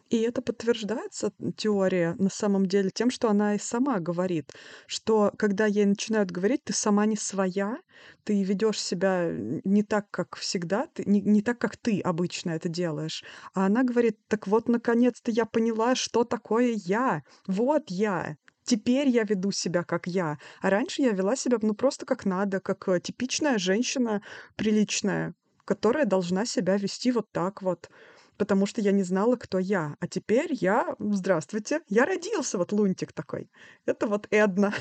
[0.10, 4.52] И это подтверждается, теория, на самом деле тем, что она и сама говорит,
[4.88, 7.78] что когда ей начинают говорить: "Ты сама не своя,
[8.24, 12.70] ты ведешь себя не так, как всегда, ты не не так, как ты обычно это
[12.70, 13.24] делаешь".
[13.54, 17.22] А она говорит: "Так вот, наконец-то я поняла, что такое я.
[17.46, 18.36] Вот я.
[18.64, 20.38] Теперь я веду себя как я.
[20.62, 24.22] А раньше я вела себя, ну, просто как надо, как, э, типичная женщина
[24.56, 25.34] приличная,
[25.66, 27.90] которая должна себя вести вот так вот"
[28.40, 29.96] потому что я не знала, кто я.
[30.00, 33.52] А теперь я, здравствуйте, я родился, вот лунтик такой.
[33.86, 34.74] Это вот Эдна.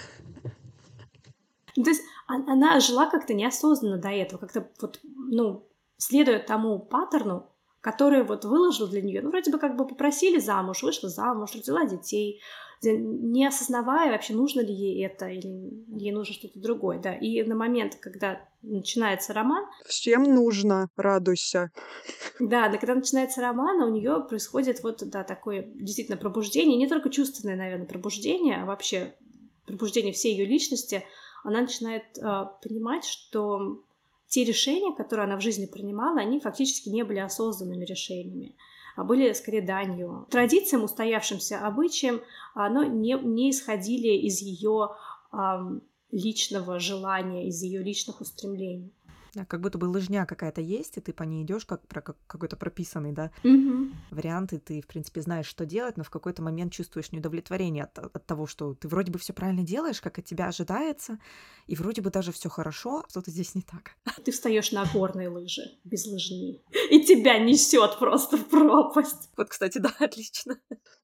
[1.77, 7.51] Ну, то есть она жила как-то неосознанно до этого, как-то вот, ну, следуя тому паттерну,
[7.81, 9.23] который вот выложил для нее.
[9.23, 12.40] Ну, вроде бы как бы попросили замуж, вышла замуж, родила детей,
[12.83, 17.14] не осознавая вообще, нужно ли ей это или ей нужно что-то другое, да.
[17.14, 19.64] И на момент, когда начинается роман...
[19.87, 21.71] Всем нужно, радуйся.
[22.40, 27.11] Да, да, когда начинается роман, у нее происходит вот, да, такое действительно пробуждение, не только
[27.11, 29.14] чувственное, наверное, пробуждение, а вообще
[29.66, 31.05] пробуждение всей ее личности.
[31.44, 33.83] Она начинает э, понимать, что
[34.27, 38.55] те решения, которые она в жизни принимала, они фактически не были осознанными решениями
[38.97, 40.27] а были скорее данью.
[40.29, 42.21] Традициям, устоявшимся обычаям,
[42.57, 44.88] но не, не исходили из ее
[46.11, 48.92] личного желания, из ее личных устремлений.
[49.35, 52.16] Да, как будто бы лыжня какая-то есть, и ты по ней идешь как про как,
[52.27, 53.90] какой-то прописанный, да, угу.
[54.11, 57.99] вариант, и ты, в принципе, знаешь, что делать, но в какой-то момент чувствуешь неудовлетворение от,
[57.99, 61.18] от того, что ты вроде бы все правильно делаешь, как от тебя ожидается,
[61.66, 63.92] и вроде бы даже все хорошо, а что-то здесь не так.
[64.25, 69.31] Ты встаешь на горные лыжи без лыжни, и тебя несет просто в пропасть.
[69.37, 70.59] Вот, кстати, да, отлично.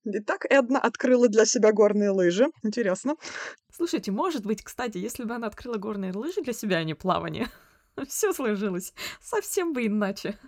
[0.05, 2.47] Итак, Эдна открыла для себя горные лыжи.
[2.63, 3.17] Интересно.
[3.77, 7.49] Слушайте, может быть, кстати, если бы она открыла горные лыжи для себя, а не плавание,
[8.09, 10.39] все сложилось совсем бы иначе.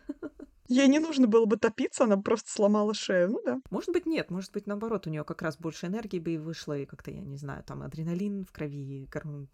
[0.68, 3.60] Ей не нужно было бы топиться, она просто сломала шею, ну да.
[3.70, 6.78] Может быть, нет, может быть, наоборот, у нее как раз больше энергии бы и вышло,
[6.78, 9.48] и как-то, я не знаю, там адреналин в крови, там,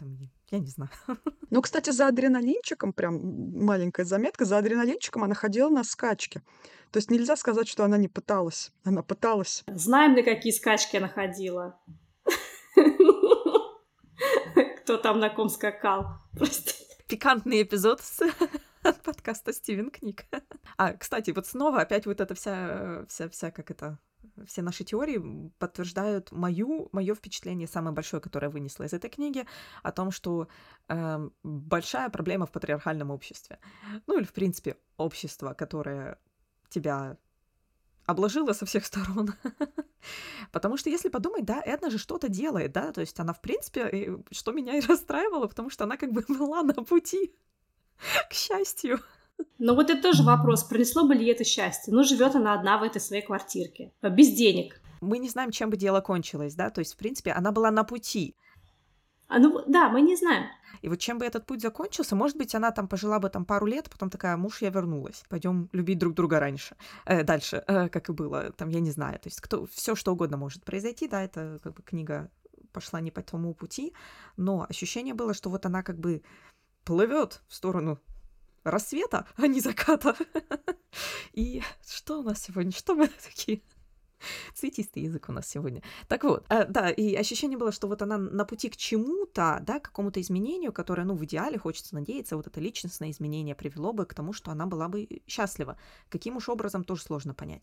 [0.51, 0.91] я не знаю.
[1.49, 3.21] Ну, кстати, за адреналинчиком, прям
[3.63, 6.43] маленькая заметка, за адреналинчиком она ходила на скачки.
[6.91, 8.71] То есть нельзя сказать, что она не пыталась.
[8.85, 9.63] Она пыталась.
[9.67, 11.79] Знаем, на какие скачки она ходила.
[14.83, 16.07] Кто там на ком скакал.
[16.37, 16.73] Просто.
[17.07, 18.23] Пикантный эпизод с
[19.05, 20.25] подкаста Стивен Книг.
[20.77, 23.99] А, кстати, вот снова опять вот эта вся, вся, вся, как это,
[24.47, 29.47] все наши теории подтверждают мою, мое впечатление, самое большое, которое я вынесла из этой книги,
[29.83, 30.49] о том, что
[30.89, 33.59] э, большая проблема в патриархальном обществе.
[34.07, 36.19] Ну или, в принципе, общество, которое
[36.71, 37.19] тебя
[38.07, 39.35] обложила со всех сторон.
[40.51, 44.19] потому что, если подумать, да, Эдна же что-то делает, да, то есть она, в принципе,
[44.31, 47.35] что меня и расстраивало, потому что она как бы была на пути
[48.31, 49.01] к счастью.
[49.59, 51.93] Но вот это тоже вопрос, принесло бы ли это счастье?
[51.93, 54.81] Ну, живет она одна в этой своей квартирке, без денег.
[55.01, 57.83] Мы не знаем, чем бы дело кончилось, да, то есть, в принципе, она была на
[57.83, 58.37] пути.
[59.33, 60.45] А ну, да, мы не знаем.
[60.83, 63.66] И вот чем бы этот путь закончился, может быть, она там пожила бы там пару
[63.66, 68.09] лет, потом такая, муж, я вернулась, пойдем любить друг друга раньше, э, дальше, э, как
[68.09, 71.23] и было, там, я не знаю, то есть кто, все что угодно может произойти, да,
[71.23, 72.31] это как бы книга
[72.73, 73.95] пошла не по тому пути,
[74.37, 76.23] но ощущение было, что вот она как бы
[76.85, 77.99] плывет в сторону
[78.64, 80.14] рассвета, а не заката.
[81.33, 82.73] И что у нас сегодня?
[82.73, 83.62] Что мы такие?
[84.55, 85.83] Цветистый язык у нас сегодня.
[86.09, 89.79] Так вот, э, да, и ощущение было, что вот она на пути к чему-то, да,
[89.79, 94.07] к какому-то изменению, которое, ну, в идеале, хочется надеяться, вот это личностное изменение привело бы
[94.07, 95.77] к тому, что она была бы счастлива.
[96.09, 97.63] Каким уж образом, тоже сложно понять.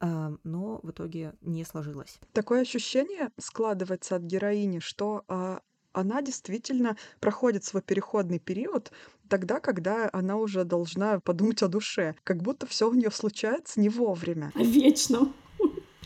[0.00, 2.18] Э, но в итоге не сложилось.
[2.32, 5.58] Такое ощущение складывается от героини, что э,
[5.92, 8.92] она действительно проходит свой переходный период
[9.28, 12.14] тогда, когда она уже должна подумать о душе.
[12.22, 14.52] Как будто все у нее случается не вовремя.
[14.54, 15.32] Вечно.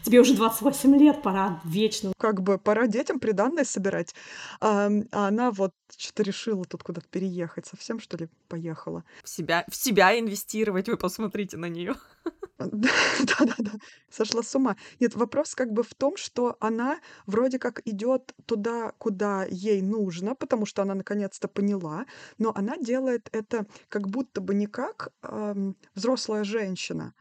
[0.04, 2.12] Тебе уже 28 лет, пора вечно.
[2.18, 4.14] Как бы пора детям приданное собирать.
[4.60, 7.66] А, а она вот что-то решила тут куда-то переехать.
[7.66, 9.04] Совсем, что ли, поехала?
[9.22, 11.94] В себя, в себя инвестировать, вы посмотрите на нее.
[12.58, 13.72] Да-да-да,
[14.10, 14.76] сошла с ума.
[15.00, 20.34] Нет, вопрос как бы в том, что она вроде как идет туда, куда ей нужно,
[20.34, 22.06] потому что она наконец-то поняла,
[22.38, 27.14] но она делает это как будто бы не как эм, взрослая женщина,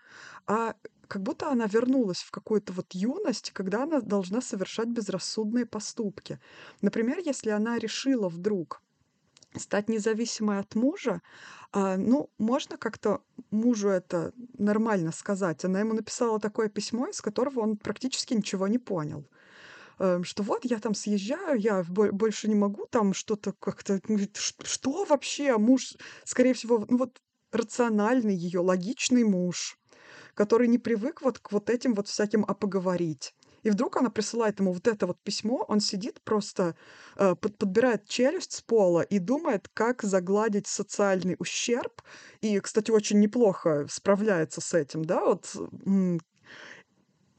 [0.45, 0.75] а
[1.09, 6.39] как будто она вернулась в какую-то вот юность, когда она должна совершать безрассудные поступки.
[6.81, 8.81] Например, если она решила вдруг
[9.55, 11.21] стать независимой от мужа,
[11.71, 15.65] а, ну, можно как-то мужу это нормально сказать.
[15.65, 19.27] Она ему написала такое письмо, из которого он практически ничего не понял.
[19.97, 23.99] Эм, что вот я там съезжаю, я больше не могу там что-то как-то...
[24.07, 24.19] Ну,
[24.63, 25.57] что вообще?
[25.57, 27.19] Муж, скорее всего, ну вот
[27.51, 29.78] рациональный ее, логичный муж
[30.39, 33.33] который не привык вот к вот этим вот всяким «а поговорить».
[33.63, 36.77] И вдруг она присылает ему вот это вот письмо, он сидит просто,
[37.17, 42.01] э, под, подбирает челюсть с пола и думает, как загладить социальный ущерб.
[42.39, 45.53] И, кстати, очень неплохо справляется с этим, да, вот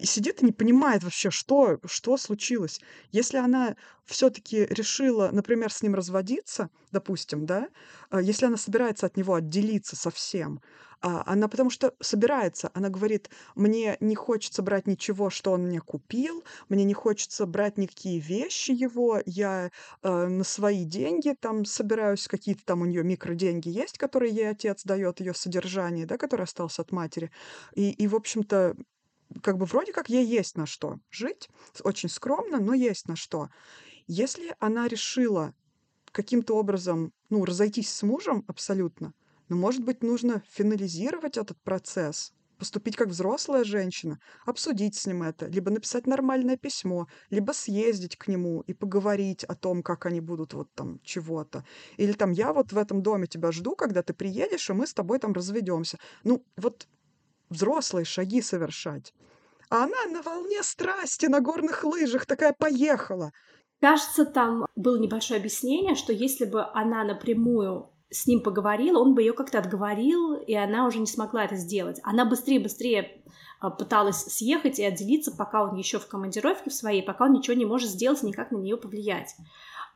[0.00, 2.80] и сидит и не понимает вообще, что, что случилось.
[3.12, 7.68] Если она все-таки решила, например, с ним разводиться, допустим, да,
[8.08, 10.62] а, если она собирается от него отделиться совсем,
[11.02, 15.80] а, она потому что собирается, она говорит, мне не хочется брать ничего, что он мне
[15.80, 19.70] купил, мне не хочется брать никакие вещи его, я
[20.02, 24.84] э, на свои деньги там собираюсь, какие-то там у нее микроденьги есть, которые ей отец
[24.84, 27.30] дает, ее содержание, да, который остался от матери.
[27.74, 28.76] И, и в общем-то,
[29.42, 31.48] как бы вроде как ей есть на что жить,
[31.82, 33.48] очень скромно, но есть на что.
[34.06, 35.54] Если она решила
[36.12, 39.14] каким-то образом, ну, разойтись с мужем абсолютно,
[39.48, 45.46] но, может быть, нужно финализировать этот процесс, поступить как взрослая женщина, обсудить с ним это,
[45.46, 50.52] либо написать нормальное письмо, либо съездить к нему и поговорить о том, как они будут
[50.52, 51.64] вот там чего-то.
[51.96, 54.94] Или там я вот в этом доме тебя жду, когда ты приедешь, и мы с
[54.94, 55.98] тобой там разведемся.
[56.22, 56.86] Ну, вот
[57.50, 59.12] взрослые шаги совершать.
[59.68, 63.32] А она на волне страсти на горных лыжах такая поехала.
[63.80, 69.22] Кажется, там было небольшое объяснение, что если бы она напрямую с ним поговорила, он бы
[69.22, 72.00] ее как-то отговорил, и она уже не смогла это сделать.
[72.02, 73.22] Она быстрее-быстрее
[73.60, 77.56] а, пыталась съехать и отделиться, пока он еще в командировке в своей, пока он ничего
[77.56, 79.36] не может сделать, никак на нее повлиять.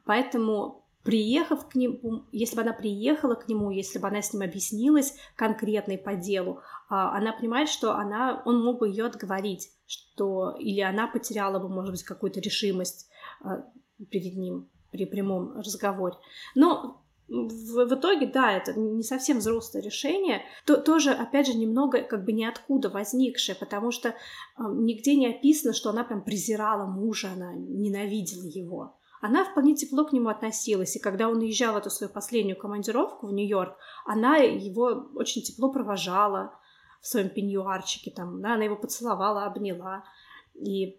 [0.04, 4.42] Поэтому приехав к нему, если бы она приехала к нему, если бы она с ним
[4.42, 10.54] объяснилась конкретно и по делу, она понимает, что она, он мог бы ее отговорить, что
[10.58, 13.08] или она потеряла бы, может быть, какую-то решимость
[13.42, 13.64] а,
[14.10, 16.16] перед ним при прямом разговоре.
[16.54, 22.02] Но в, в итоге, да, это не совсем взрослое решение, то тоже, опять же, немного
[22.02, 24.12] как бы ниоткуда возникшее, потому что э,
[24.58, 28.98] нигде не описано, что она прям презирала мужа, она ненавидела его.
[29.22, 33.26] Она вполне тепло к нему относилась, и когда он уезжал в эту свою последнюю командировку
[33.26, 33.74] в Нью-Йорк,
[34.04, 36.52] она его очень тепло провожала
[37.04, 40.04] в своем пеньюарчике, там, да, она его поцеловала, обняла,
[40.54, 40.98] и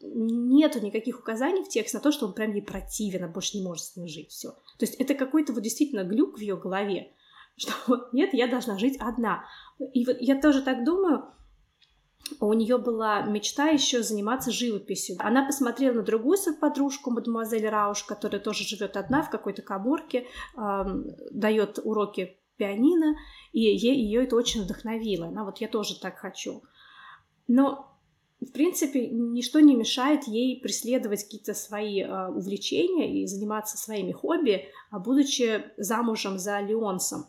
[0.00, 3.62] нету никаких указаний в тексте на то, что он прям ей противен, она больше не
[3.62, 4.52] может с ним жить, все.
[4.52, 7.12] То есть это какой-то вот действительно глюк в ее голове,
[7.58, 9.44] что вот нет, я должна жить одна.
[9.92, 11.26] И вот я тоже так думаю,
[12.40, 15.16] у нее была мечта еще заниматься живописью.
[15.18, 20.26] Она посмотрела на другую свою подружку, мадемуазель Рауш, которая тоже живет одна в какой-то коморке,
[20.56, 20.84] э,
[21.32, 23.16] дает уроки пианино,
[23.52, 25.26] и ее это очень вдохновило.
[25.26, 26.62] Она вот я тоже так хочу.
[27.48, 27.96] Но
[28.40, 34.68] в принципе, ничто не мешает ей преследовать какие-то свои э, увлечения и заниматься своими хобби,
[34.90, 37.26] а будучи замужем за Леонсом.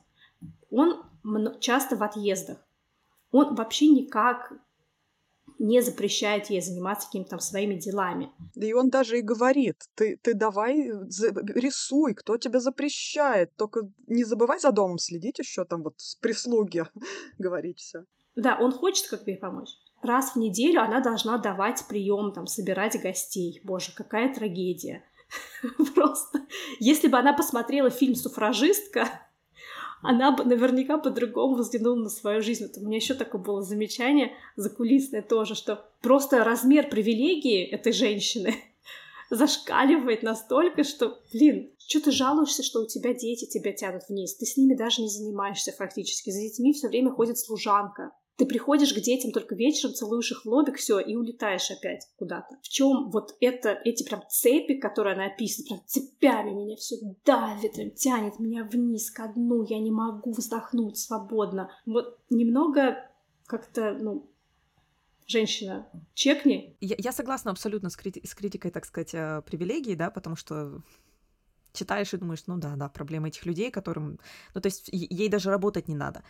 [0.70, 1.02] Он
[1.60, 2.58] часто в отъездах.
[3.32, 4.54] Он вообще никак
[5.60, 8.32] не запрещает ей заниматься какими-то там своими делами.
[8.56, 10.90] Да и он даже и говорит, ты, ты давай
[11.56, 16.86] рисуй, кто тебя запрещает, только не забывай за домом следить еще там вот с прислуги,
[17.38, 18.06] говорить все.
[18.36, 19.70] Да, он хочет как бы ей помочь
[20.02, 23.62] раз в неделю она должна давать прием, там, собирать гостей.
[23.64, 25.04] Боже, какая трагедия.
[25.96, 26.42] Просто.
[26.80, 29.10] Если бы она посмотрела фильм «Суфражистка»,
[30.02, 32.66] она бы наверняка по-другому взглянула на свою жизнь.
[32.66, 38.56] Вот у меня еще такое было замечание закулисное тоже, что просто размер привилегии этой женщины
[39.30, 44.36] зашкаливает настолько, что, блин, что ты жалуешься, что у тебя дети тебя тянут вниз?
[44.36, 46.30] Ты с ними даже не занимаешься фактически.
[46.30, 48.12] За детьми все время ходит служанка.
[48.38, 52.56] Ты приходишь к детям только вечером, целуешь их в лобик, все, и улетаешь опять куда-то.
[52.62, 57.74] В чем вот это, эти прям цепи, которые она описывает, прям цепями меня все давит,
[57.74, 61.72] прям тянет меня вниз ко дну, я не могу вздохнуть свободно.
[61.88, 63.10] Вот немного
[63.48, 64.30] как-то, ну,
[65.26, 66.78] женщина, чекни.
[66.80, 70.84] Я, я согласна абсолютно с, крити- с критикой, так сказать, э, привилегий, да, потому что
[71.74, 74.20] читаешь и думаешь, ну да, да, проблемы этих людей, которым...
[74.54, 76.24] Ну, то есть ей даже работать не надо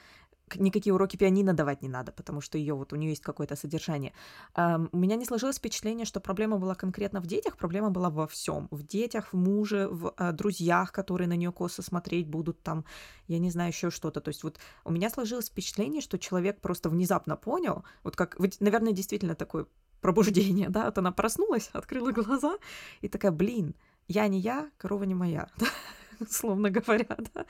[0.55, 4.13] никакие уроки пианино давать не надо, потому что ее вот у нее есть какое-то содержание.
[4.55, 8.67] У меня не сложилось впечатление, что проблема была конкретно в детях, проблема была во всем,
[8.71, 12.85] в детях, в муже, в uh, друзьях, которые на нее косо смотреть будут, там,
[13.27, 14.21] я не знаю еще что-то.
[14.21, 18.93] То есть вот у меня сложилось впечатление, что человек просто внезапно понял, вот как, наверное,
[18.93, 19.65] действительно такое
[20.01, 22.57] пробуждение, да, вот она проснулась, открыла глаза
[23.01, 23.75] и такая, блин,
[24.07, 25.49] я не я, корова не моя.
[26.29, 27.45] условно говоря, да.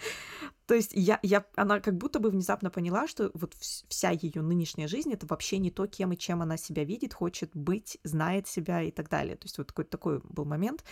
[0.66, 4.88] То есть я, я, она как будто бы внезапно поняла, что вот вся ее нынешняя
[4.88, 8.82] жизнь это вообще не то, кем и чем она себя видит, хочет быть, знает себя
[8.82, 9.36] и так далее.
[9.36, 10.84] То есть вот какой-то такой был момент.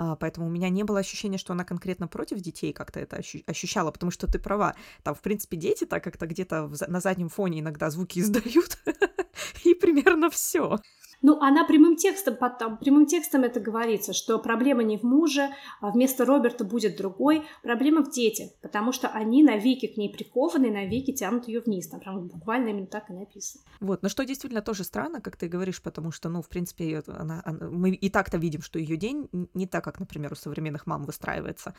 [0.00, 3.90] А, поэтому у меня не было ощущения, что она конкретно против детей как-то это ощущала,
[3.90, 4.76] потому что ты права.
[5.02, 8.78] Там, в принципе, дети так как-то где-то на заднем фоне иногда звуки издают,
[9.64, 10.78] и примерно все.
[11.22, 15.50] Ну, она прямым текстом, потом, прямым текстом это говорится, что проблема не в муже,
[15.80, 20.70] а вместо Роберта будет другой, проблема в детях, потому что они навеки к ней прикованы,
[20.70, 21.88] навеки тянут ее вниз.
[21.88, 23.64] Там прям буквально именно так и написано.
[23.80, 27.42] Вот, но что действительно тоже странно, как ты говоришь, потому что, ну, в принципе, она,
[27.44, 31.04] она, мы и так-то видим, что ее день не так, как, например, у современных мам
[31.04, 31.74] выстраивается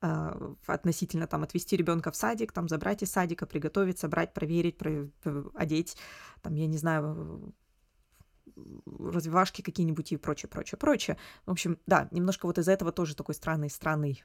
[0.00, 5.08] а, относительно там отвести ребенка в садик, там забрать из садика, приготовить, собрать, проверить, про,
[5.54, 5.96] одеть,
[6.40, 7.52] там, я не знаю,
[8.86, 11.16] развивашки какие-нибудь и прочее, прочее, прочее.
[11.46, 14.22] В общем, да, немножко вот из-за этого тоже такой странный, странный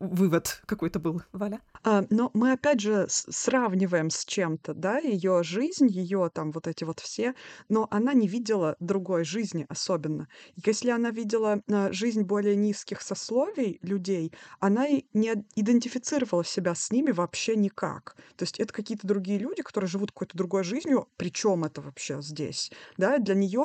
[0.00, 1.60] вывод какой-то был, Валя?
[1.82, 6.84] А, но мы опять же сравниваем с чем-то, да, ее жизнь, ее там вот эти
[6.84, 7.34] вот все,
[7.68, 10.28] но она не видела другой жизни особенно.
[10.64, 16.90] Если она видела а, жизнь более низких сословий людей, она и не идентифицировала себя с
[16.90, 18.16] ними вообще никак.
[18.36, 22.70] То есть это какие-то другие люди, которые живут какой-то другой жизнью, причем это вообще здесь,
[22.96, 23.64] да, для нее,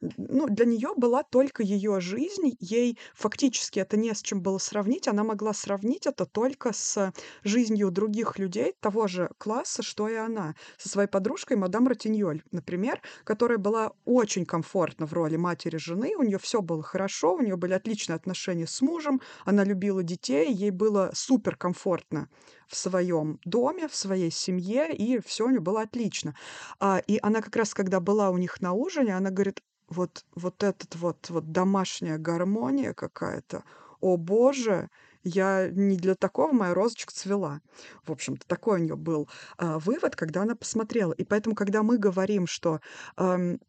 [0.00, 5.08] ну, для нее была только ее жизнь, ей фактически это не с чем было сравнить,
[5.08, 7.12] она могла сравнить это только с
[7.44, 13.00] жизнью других людей того же класса, что и она, со своей подружкой мадам Ротиньоль, например,
[13.24, 17.56] которая была очень комфортна в роли матери жены, у нее все было хорошо, у нее
[17.56, 22.28] были отличные отношения с мужем, она любила детей, ей было супер комфортно
[22.68, 26.34] в своем доме, в своей семье, и все у нее было отлично.
[26.78, 30.62] А, и она как раз, когда была у них на ужине, она говорит, вот, вот
[30.62, 33.64] этот вот, вот домашняя гармония какая-то,
[34.00, 34.88] о боже,
[35.22, 37.60] я не для такого моя розочка цвела.
[38.04, 41.12] В общем-то, такой у нее был а, вывод, когда она посмотрела.
[41.12, 42.80] И поэтому, когда мы говорим, что
[43.16, 43.60] эм,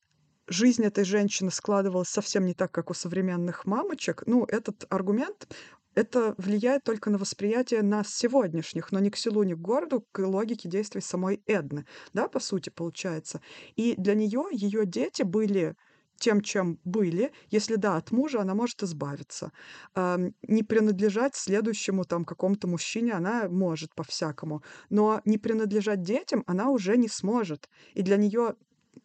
[0.47, 5.47] жизнь этой женщины складывалась совсем не так, как у современных мамочек, ну, этот аргумент
[5.93, 10.20] это влияет только на восприятие нас сегодняшних, но ни к селу, ни к городу, к
[10.20, 13.41] логике действий самой Эдны, да, по сути, получается.
[13.76, 15.76] И для нее ее дети были
[16.22, 17.32] тем, чем были.
[17.49, 19.51] Если да, от мужа она может избавиться.
[19.95, 24.63] Эм, не принадлежать следующему там какому-то мужчине она может по-всякому.
[24.89, 27.69] Но не принадлежать детям она уже не сможет.
[27.95, 28.55] И для нее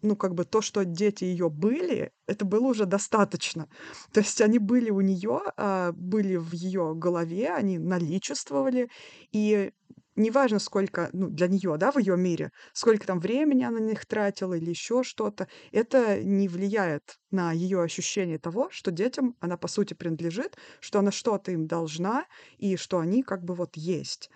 [0.03, 3.69] ну, как бы то, что дети ее были, это было уже достаточно.
[4.13, 8.89] То есть они были у нее, а, были в ее голове, они наличествовали,
[9.33, 9.73] и
[10.17, 14.07] неважно, сколько, ну, для нее, да, в ее мире, сколько там времени она на них
[14.07, 19.69] тратила или еще что-то, это не влияет на ее ощущение того, что детям она, по
[19.69, 22.27] сути, принадлежит, что она что-то им должна,
[22.59, 24.31] и что они как бы вот есть.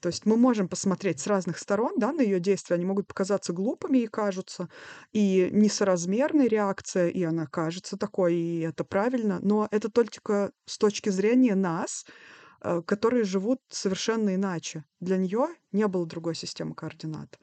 [0.00, 2.76] То есть мы можем посмотреть с разных сторон да, на ее действия.
[2.76, 4.68] Они могут показаться глупыми и кажутся,
[5.12, 9.38] и несоразмерной реакция, и она кажется такой, и это правильно.
[9.42, 12.06] Но это только с точки зрения нас,
[12.86, 14.84] которые живут совершенно иначе.
[15.00, 17.38] Для нее не было другой системы координат.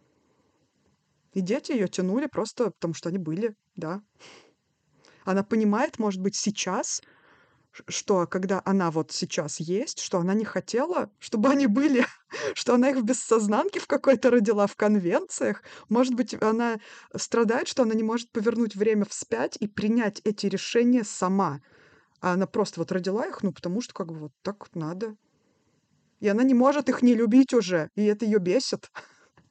[1.34, 4.02] И дети ее тянули просто потому, что они были, да.
[5.24, 7.02] Она понимает, может быть, сейчас,
[7.88, 12.06] что когда она вот сейчас есть, что она не хотела, чтобы они были,
[12.54, 15.64] что она их в бессознанке в какой-то родила в конвенциях.
[15.90, 16.78] Может быть, она
[17.16, 21.62] страдает, что она не может повернуть время вспять и принять эти решения сама.
[22.20, 25.16] А она просто вот родила их, ну, потому что как бы вот так надо.
[26.20, 28.92] И она не может их не любить уже, и это ее бесит.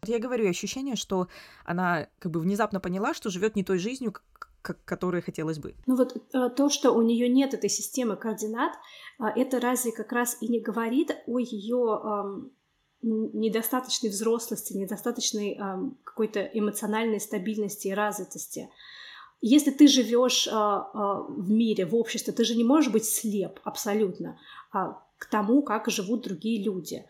[0.05, 1.29] Я говорю, ощущение, что
[1.65, 4.15] она как бы внезапно поняла, что живет не той жизнью,
[4.63, 5.75] которой хотелось бы.
[5.87, 8.73] Ну вот э, то, что у нее нет этой системы координат,
[9.21, 12.51] э, это разве как раз и не говорит о ее
[13.03, 15.61] недостаточной взрослости, недостаточной
[16.03, 18.69] какой-то эмоциональной стабильности и развитости.
[19.41, 24.39] Если ты живешь э, в мире, в обществе, ты же не можешь быть слеп абсолютно
[24.73, 27.05] а, к тому, как живут другие люди.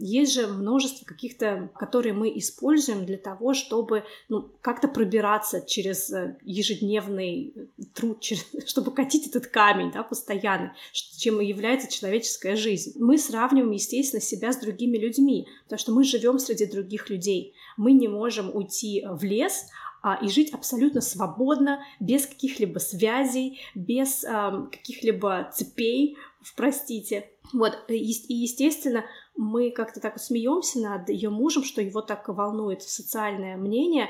[0.00, 6.36] Есть же множество каких-то, которые мы используем для того, чтобы ну, как-то пробираться через э,
[6.42, 7.54] ежедневный
[7.94, 12.94] труд, через, чтобы катить этот камень да, постоянно, чем и является человеческая жизнь.
[12.98, 17.54] Мы сравниваем, естественно, себя с другими людьми, потому что мы живем среди других людей.
[17.76, 19.91] Мы не можем уйти в лес, а,
[20.22, 26.16] и жить абсолютно свободно, без каких-либо связей, без а, каких-либо цепей,
[26.56, 27.30] простите.
[27.52, 29.04] Вот, и, естественно,
[29.36, 34.08] мы как-то так смеемся над ее мужем, что его так волнует социальное мнение.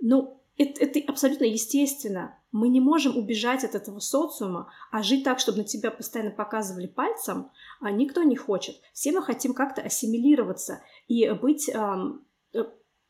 [0.00, 2.38] Ну, это, это абсолютно естественно.
[2.52, 6.86] Мы не можем убежать от этого социума, а жить так, чтобы на тебя постоянно показывали
[6.86, 8.76] пальцем, а никто не хочет.
[8.92, 12.24] Все мы хотим как-то ассимилироваться и быть эм,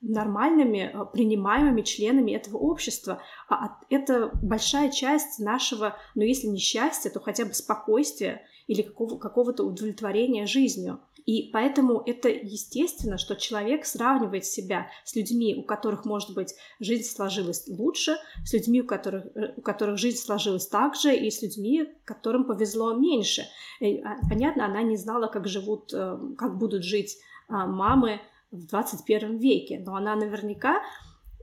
[0.04, 3.20] нормальными, э, принимаемыми членами этого общества.
[3.48, 9.18] А это большая часть нашего, ну если не счастья, то хотя бы спокойствия или какого-
[9.18, 11.00] какого-то удовлетворения жизнью.
[11.26, 17.04] И поэтому это естественно, что человек сравнивает себя с людьми, у которых, может быть, жизнь
[17.04, 21.40] сложилась лучше, с людьми, у которых, э, у которых жизнь сложилась так же, и с
[21.40, 23.46] людьми, которым повезло меньше.
[23.80, 27.16] И, а, понятно, она не знала, как живут, э, как будут жить
[27.48, 28.20] а, мамы
[28.54, 30.82] в 21 веке, но она наверняка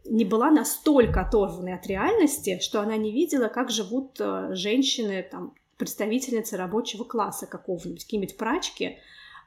[0.06, 5.54] не была настолько оторванной от реальности, что она не видела, как живут э, женщины, там,
[5.78, 8.98] представительницы рабочего класса какого-нибудь, какие-нибудь прачки,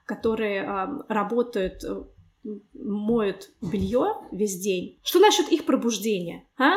[0.06, 2.04] которые э, работают, э,
[2.74, 5.00] моют белье весь день.
[5.02, 6.74] Что насчет их пробуждения, а?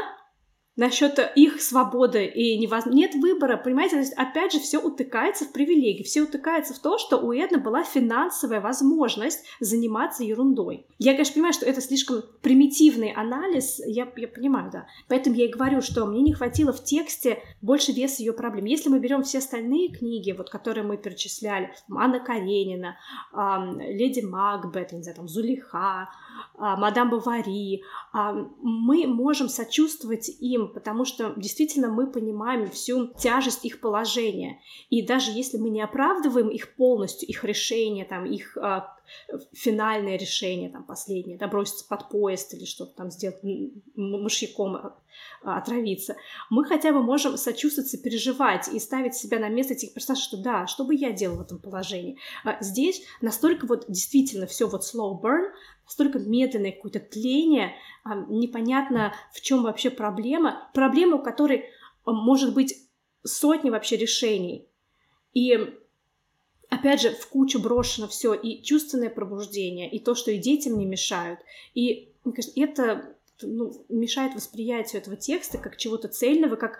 [0.77, 2.97] Насчет их свободы и невозможно.
[2.97, 3.95] Нет выбора, понимаете?
[3.95, 7.57] То есть, опять же, все утыкается в привилегии, все утыкается в то, что у Эдны
[7.57, 10.85] была финансовая возможность заниматься ерундой.
[10.99, 14.87] Я, конечно, понимаю, что это слишком примитивный анализ, я, я понимаю, да.
[15.07, 18.65] Поэтому я и говорю, что мне не хватило в тексте больше веса ее проблем.
[18.65, 22.97] Если мы берем все остальные книги, вот, которые мы перечисляли, Анна Каренина,
[23.33, 26.09] эм, Леди Макбет, не знаю, там, Зулиха,
[26.57, 33.79] Мадам Бавари, э, мы можем сочувствовать им потому что действительно мы понимаем всю тяжесть их
[33.79, 34.61] положения.
[34.89, 38.95] И даже если мы не оправдываем их полностью, их решение, там, их а,
[39.53, 43.37] финальное решение, там, последнее, да, броситься под поезд или что-то там сделать,
[43.95, 44.97] мышьяком а,
[45.41, 46.15] отравиться,
[46.49, 50.67] мы хотя бы можем сочувствовать, переживать и ставить себя на место этих персонажей, что да,
[50.67, 52.17] что бы я делал в этом положении.
[52.43, 55.51] А здесь настолько вот действительно все вот slow burn,
[55.87, 57.73] настолько медленное какое-то тление,
[58.03, 61.65] а, непонятно в чем вообще проблема, проблема, у которой
[62.03, 62.75] а, может быть
[63.23, 64.67] сотни вообще решений.
[65.33, 65.57] И
[66.69, 70.85] опять же, в кучу брошено все и чувственное пробуждение, и то, что и детям не
[70.85, 71.39] мешают.
[71.73, 76.79] И, мне кажется, это ну, мешает восприятию этого текста как чего-то цельного, как,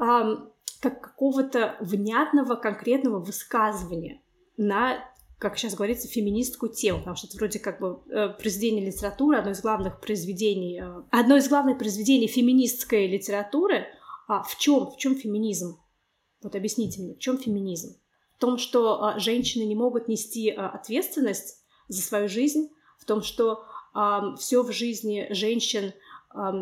[0.00, 0.50] эм,
[0.80, 4.22] как какого-то внятного, конкретного высказывания
[4.56, 5.04] на
[5.38, 9.50] как сейчас говорится, феминистскую тему, потому что это вроде как бы э, произведение литературы, одно
[9.50, 13.86] из главных произведений, э, одно из главных произведений феминистской литературы.
[14.28, 15.78] А в чем, в чем феминизм?
[16.42, 18.00] Вот объясните мне, в чем феминизм?
[18.36, 22.68] В том, что а, женщины не могут нести ответственность за свою жизнь,
[22.98, 23.64] в том, что
[24.38, 25.94] все в жизни женщин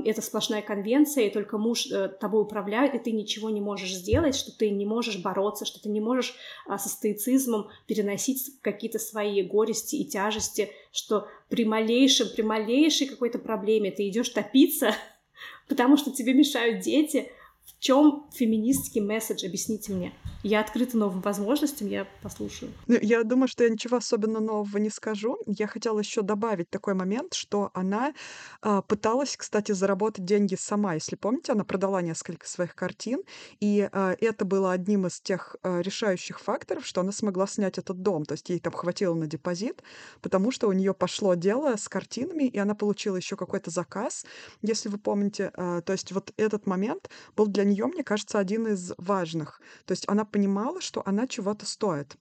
[0.04, 4.36] это сплошная конвенция, и только муж э, тобой управляет, и ты ничего не можешь сделать,
[4.36, 6.34] что ты не можешь бороться, что ты не можешь
[6.68, 13.90] со стоицизмом переносить какие-то свои горести и тяжести, что при малейшем, при малейшей какой-то проблеме
[13.90, 14.94] ты идешь топиться,
[15.68, 17.30] потому что тебе мешают дети,
[17.64, 19.44] в чем феминистский месседж?
[19.46, 20.12] Объясните мне.
[20.42, 22.70] Я открыта новым возможностям, я послушаю.
[22.86, 25.38] Ну, я думаю, что я ничего особенно нового не скажу.
[25.46, 28.12] Я хотела еще добавить такой момент, что она
[28.60, 30.94] а, пыталась, кстати, заработать деньги сама.
[30.94, 33.22] Если помните, она продала несколько своих картин,
[33.60, 38.02] и а, это было одним из тех а, решающих факторов, что она смогла снять этот
[38.02, 38.26] дом.
[38.26, 39.82] То есть ей там хватило на депозит,
[40.20, 44.26] потому что у нее пошло дело с картинами, и она получила еще какой-то заказ,
[44.60, 45.50] если вы помните.
[45.54, 49.60] А, то есть вот этот момент был для нее, мне кажется, один из важных.
[49.86, 52.16] То есть она понимала, что она чего-то стоит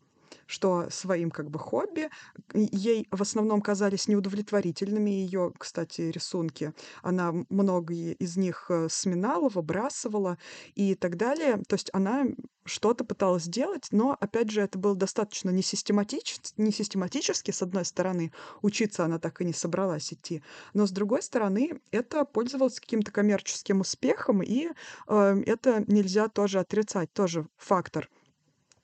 [0.54, 2.10] что своим как бы хобби
[2.54, 6.74] ей в основном казались неудовлетворительными ее, кстати, рисунки.
[7.02, 10.38] Она многие из них э, сминала, выбрасывала
[10.76, 11.64] и так далее.
[11.68, 12.26] То есть она
[12.66, 16.38] что-то пыталась сделать, но, опять же, это было достаточно несистематич...
[16.58, 18.32] несистематически, с одной стороны.
[18.62, 20.44] Учиться она так и не собралась идти.
[20.76, 24.70] Но, с другой стороны, это пользовалось каким-то коммерческим успехом, и
[25.08, 28.08] э, это нельзя тоже отрицать, тоже фактор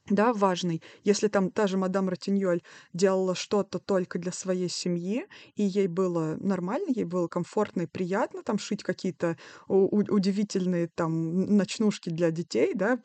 [0.10, 0.82] да, важный.
[1.04, 2.62] Если там та же мадам Ратиньоль
[2.94, 8.44] делала что-то только для своей семьи, и ей было нормально, ей было комфортно и приятно
[8.44, 9.38] там шить какие-то
[9.68, 13.00] удивительные там ночнушки для детей, да,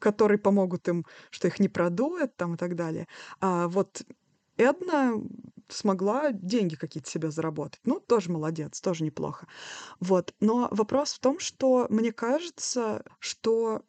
[0.00, 3.06] которые помогут им, что их не продует там и так далее.
[3.40, 4.02] А вот
[4.56, 5.14] Эдна
[5.68, 7.80] смогла деньги какие-то себе заработать.
[7.84, 9.46] Ну, тоже молодец, тоже неплохо.
[10.00, 10.34] Вот.
[10.40, 13.82] Но вопрос в том, что мне кажется, что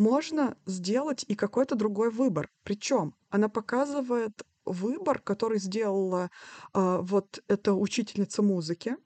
[0.00, 2.48] можно сделать и какой-то другой выбор.
[2.64, 6.30] Причем она показывает выбор, который сделала
[6.72, 8.96] э, вот эта учительница музыки.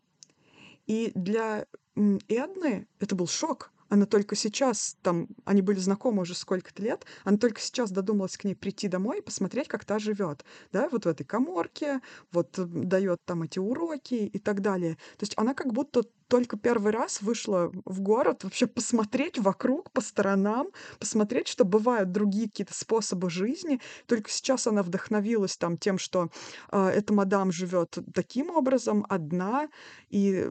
[0.87, 1.67] И для
[1.97, 7.39] Эдны это был шок она только сейчас, там, они были знакомы уже сколько-то лет, она
[7.39, 11.09] только сейчас додумалась к ней прийти домой и посмотреть, как та живет, да, вот в
[11.09, 12.01] этой коморке,
[12.33, 14.95] вот дает там эти уроки и так далее.
[15.17, 20.01] То есть она как будто только первый раз вышла в город вообще посмотреть вокруг, по
[20.01, 20.69] сторонам,
[20.99, 23.81] посмотреть, что бывают другие какие-то способы жизни.
[24.07, 26.31] Только сейчас она вдохновилась там тем, что
[26.73, 29.69] э, эта мадам живет таким образом, одна,
[30.11, 30.51] и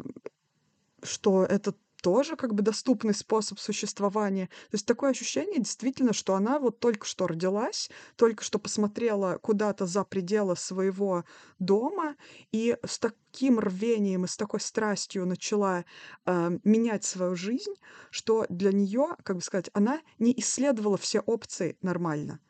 [1.03, 1.73] что это
[2.04, 4.47] тоже как бы доступный способ существования.
[4.70, 9.86] То есть такое ощущение действительно, что она вот только что родилась, только что посмотрела куда-то
[9.86, 11.24] за пределы своего
[11.60, 12.16] дома
[12.51, 15.86] и с таким рвением и с такой страстью начала
[16.26, 17.74] э, менять свою жизнь,
[18.12, 22.41] что для нее, как бы сказать, она не исследовала все опции нормально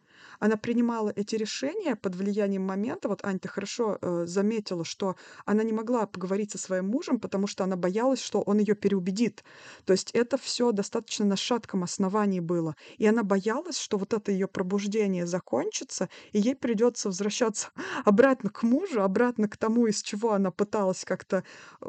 [0.43, 3.07] она принимала эти решения под влиянием момента.
[3.07, 5.15] Вот, Ань, ты хорошо э, заметила, что
[5.45, 9.45] она не могла поговорить со своим мужем, потому что она боялась, что он ее переубедит.
[9.85, 12.75] То есть это все достаточно на шатком основании было.
[12.97, 17.69] И она боялась, что вот это ее пробуждение закончится, и ей придется возвращаться
[18.03, 21.45] обратно к мужу, обратно к тому, из чего она пыталась как-то,
[21.79, 21.85] э,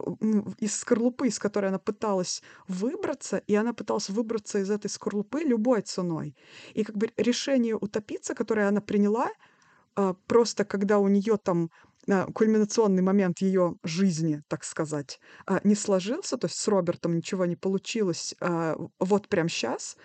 [0.60, 5.80] из скорлупы, из которой она пыталась выбраться, и она пыталась выбраться из этой скорлупы любой
[5.80, 6.36] ценой.
[6.74, 9.30] И как бы решение утопиться, которые она приняла,
[9.96, 11.70] а, просто когда у нее там
[12.10, 17.46] а, кульминационный момент ее жизни, так сказать, а, не сложился, то есть с Робертом ничего
[17.46, 18.34] не получилось
[19.00, 19.96] вот прям сейчас,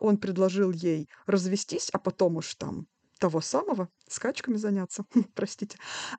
[0.00, 2.88] он предложил ей развестись, а потом уж там
[3.20, 5.78] того самого, скачками заняться, простите,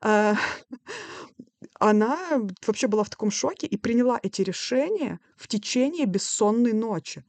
[1.78, 2.18] она
[2.66, 7.22] вообще была в таком шоке и приняла эти решения в течение бессонной ночи.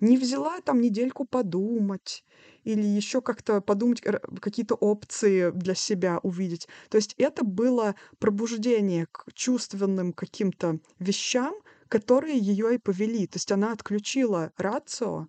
[0.00, 2.24] Не взяла там недельку подумать,
[2.64, 4.02] или еще как-то подумать,
[4.40, 6.68] какие-то опции для себя увидеть.
[6.88, 11.54] То есть это было пробуждение к чувственным каким-то вещам,
[11.88, 13.26] которые ее и повели.
[13.26, 15.28] То есть она отключила рацио,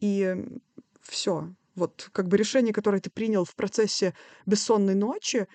[0.00, 0.36] и
[1.00, 1.54] все.
[1.74, 4.14] Вот как бы решение, которое ты принял в процессе
[4.46, 5.46] бессонной ночи,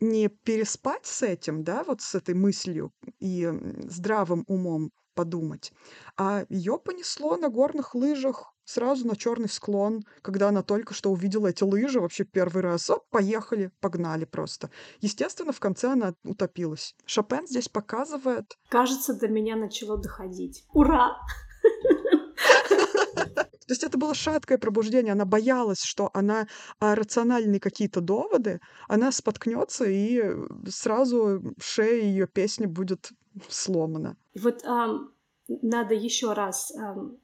[0.00, 3.50] не переспать с этим, да, вот с этой мыслью и
[3.88, 5.72] здравым умом подумать,
[6.16, 11.48] а ее понесло на горных лыжах сразу на черный склон, когда она только что увидела
[11.48, 12.88] эти лыжи вообще первый раз.
[12.88, 14.70] Оп, поехали, погнали просто.
[15.00, 16.94] Естественно, в конце она утопилась.
[17.04, 18.56] Шопен здесь показывает...
[18.68, 20.64] Кажется, до меня начало доходить.
[20.72, 21.16] Ура!
[23.68, 25.12] То есть это было шаткое пробуждение.
[25.12, 26.46] Она боялась, что она
[26.78, 30.22] а, рациональные какие-то доводы, она споткнется и
[30.68, 33.10] сразу шея ее песни будет
[33.48, 34.16] сломана.
[34.32, 35.12] И вот эм,
[35.48, 37.18] надо еще раз эм,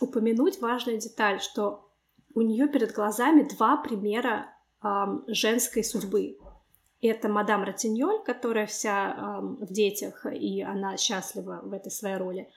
[0.00, 1.90] упомянуть важную деталь, что
[2.34, 6.38] у нее перед глазами два примера эм, женской судьбы.
[7.00, 12.48] Это мадам Ратиньоль, которая вся эм, в детях, и она счастлива в этой своей роли,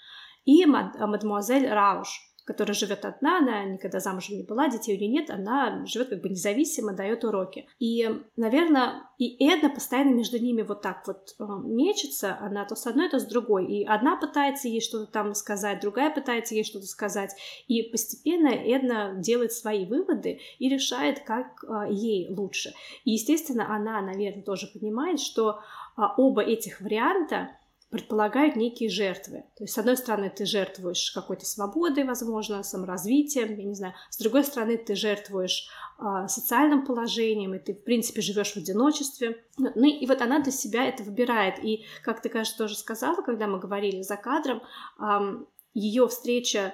[0.46, 5.10] и мад, мадемуазель Рауш, которая живет одна, она никогда замужем не была, детей у нее
[5.10, 7.68] нет, она живет как бы независимо, дает уроки.
[7.80, 12.88] И, наверное, и Эдна постоянно между ними вот так вот э, мечется, она то с
[12.88, 13.68] одной, то с другой.
[13.68, 17.36] И одна пытается ей что-то там сказать, другая пытается ей что-то сказать.
[17.68, 22.74] И постепенно Эдна делает свои выводы и решает, как э, ей лучше.
[23.06, 25.60] И, естественно, она, наверное, тоже понимает, что
[25.98, 27.52] э, оба этих варианта
[27.92, 29.44] предполагают некие жертвы.
[29.58, 33.94] То есть, с одной стороны, ты жертвуешь какой-то свободой, возможно, саморазвитием, я не знаю.
[34.10, 35.68] С другой стороны, ты жертвуешь
[36.00, 39.44] э, социальным положением, и ты, в принципе, живешь в одиночестве.
[39.58, 41.60] Ну и вот она для себя это выбирает.
[41.64, 44.64] И, как ты, кажется, тоже сказала, когда мы говорили за кадром,
[44.98, 46.74] э, ее встреча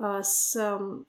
[0.00, 0.54] с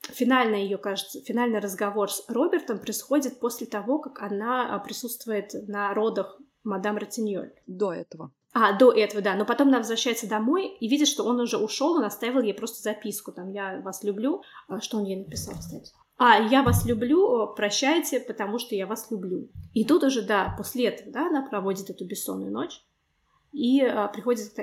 [0.02, 6.42] финальный ее, кажется, финальный разговор с Робертом происходит после того, как она присутствует на родах
[6.64, 7.54] мадам Ратиньоль.
[7.68, 8.32] До этого.
[8.54, 9.36] А, до этого, да.
[9.36, 12.82] Но потом она возвращается домой и видит, что он уже ушел, он оставил ей просто
[12.82, 13.32] записку.
[13.32, 14.42] Там, я вас люблю.
[14.68, 15.94] А что он ей написал, кстати?
[16.18, 19.50] А, я вас люблю, прощайте, потому что я вас люблю.
[19.74, 22.84] И тут уже, да, после этого, да, она проводит эту бессонную ночь
[23.54, 24.60] и а, приходит к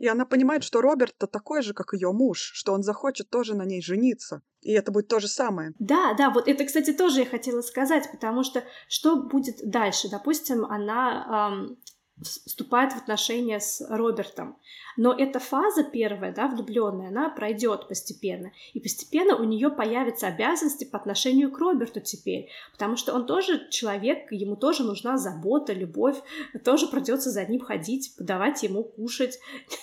[0.00, 3.66] и она понимает, что Роберт-то такой же, как ее муж, что он захочет тоже на
[3.66, 4.40] ней жениться.
[4.62, 5.74] И это будет то же самое.
[5.78, 10.08] Да, да, вот это, кстати, тоже я хотела сказать, потому что что будет дальше?
[10.08, 11.78] Допустим, она эм,
[12.22, 14.56] вступает в отношения с Робертом.
[14.96, 18.52] Но эта фаза первая, да, влюбленная, она пройдет постепенно.
[18.74, 22.50] И постепенно у нее появятся обязанности по отношению к Роберту теперь.
[22.72, 26.18] Потому что он тоже человек, ему тоже нужна забота, любовь.
[26.64, 29.38] Тоже придется за ним ходить, подавать ему кушать,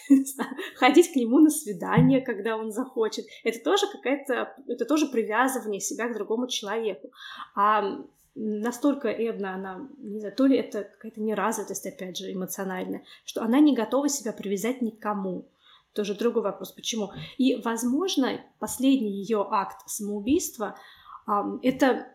[0.75, 3.25] ходить к нему на свидание, когда он захочет.
[3.43, 7.11] Это тоже какая-то, это тоже привязывание себя к другому человеку.
[7.55, 7.97] А
[8.37, 13.59] настолько Эдна, она, не знаю, то ли это какая-то неразвитость, опять же, эмоциональная, что она
[13.59, 15.49] не готова себя привязать никому.
[15.93, 17.11] Тоже другой вопрос, почему.
[17.37, 20.77] И, возможно, последний ее акт самоубийства—
[21.63, 22.07] это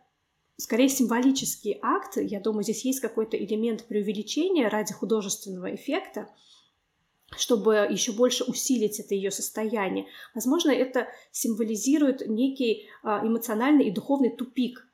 [0.56, 2.16] скорее символический акт.
[2.16, 6.28] Я думаю, здесь есть какой-то элемент преувеличения ради художественного эффекта,
[7.36, 10.06] чтобы еще больше усилить это ее состояние.
[10.34, 14.86] Возможно, это символизирует некий а, эмоциональный и духовный тупик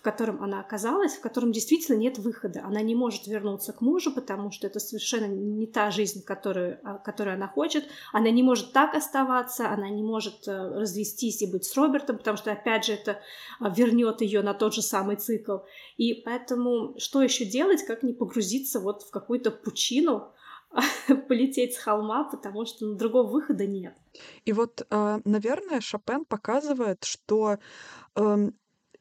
[0.00, 2.62] котором она оказалась, в котором действительно нет выхода.
[2.64, 6.98] Она не может вернуться к мужу, потому что это совершенно не та жизнь, которую, а,
[6.98, 7.84] которую она хочет.
[8.12, 12.36] Она не может так оставаться, она не может э, развестись и быть с Робертом, потому
[12.36, 13.20] что, опять же, это
[13.60, 15.58] а, вернет ее на тот же самый цикл.
[15.96, 20.32] И поэтому что еще делать, как не погрузиться вот в какую-то пучину,
[21.28, 23.94] полететь с холма, потому что ну, другого выхода нет.
[24.44, 27.58] И вот, а, наверное, Шопен показывает, что
[28.16, 28.54] эм,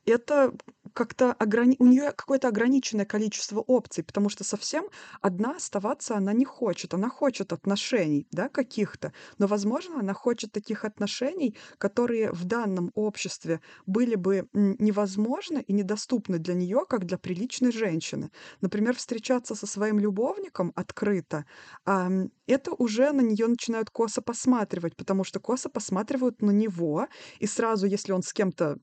[0.06, 0.54] это
[0.94, 1.76] как-то ограни...
[1.80, 4.86] у нее какое-то ограниченное количество опций, потому что совсем
[5.22, 6.94] одна оставаться она не хочет.
[6.94, 13.60] Она хочет отношений, да, каких-то, но, возможно, она хочет таких отношений, которые в данном обществе
[13.86, 18.32] были бы невозможны и недоступны для нее, как для приличной женщины.
[18.62, 21.46] Например, встречаться со своим любовником открыто,
[21.86, 27.08] это уже на нее начинают косо посматривать, потому что косо посматривают на него,
[27.40, 28.78] и сразу, если он с кем-то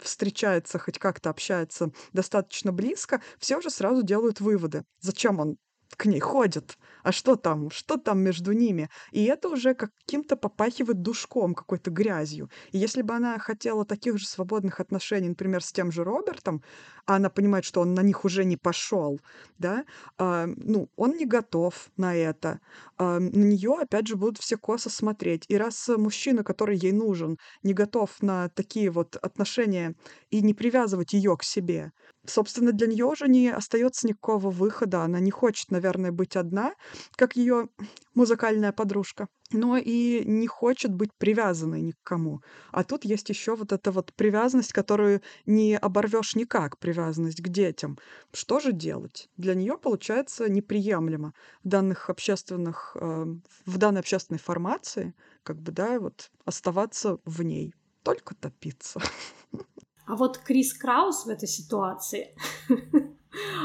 [0.00, 4.84] встречается, хоть как-то общается достаточно близко, все уже сразу делают выводы.
[5.00, 5.56] Зачем он
[5.96, 6.78] к ней ходит?
[7.02, 7.70] А что там?
[7.70, 8.88] Что там между ними?
[9.12, 12.50] И это уже каким-то попахивает душком, какой-то грязью.
[12.72, 16.62] И если бы она хотела таких же свободных отношений, например, с тем же Робертом,
[17.06, 19.20] а она понимает, что он на них уже не пошел,
[19.58, 19.84] да,
[20.18, 22.60] а, ну, он не готов на это.
[22.96, 25.44] А, на нее, опять же, будут все косо смотреть.
[25.48, 29.94] И раз мужчина, который ей нужен, не готов на такие вот отношения
[30.30, 31.92] и не привязывать ее к себе,
[32.26, 35.02] собственно, для нее уже не остается никакого выхода.
[35.02, 36.74] Она не хочет, наверное, быть одна,
[37.16, 37.68] как ее
[38.14, 42.40] музыкальная подружка, но и не хочет быть привязанной ни к кому.
[42.72, 47.98] А тут есть еще вот эта вот привязанность, которую не оборвешь никак, привязанность к детям.
[48.32, 49.28] Что же делать?
[49.36, 53.26] Для нее получается неприемлемо в данных общественных, э,
[53.66, 59.00] в данной общественной формации, как бы, да, вот оставаться в ней, только топиться.
[60.06, 62.34] А вот Крис Краус в этой ситуации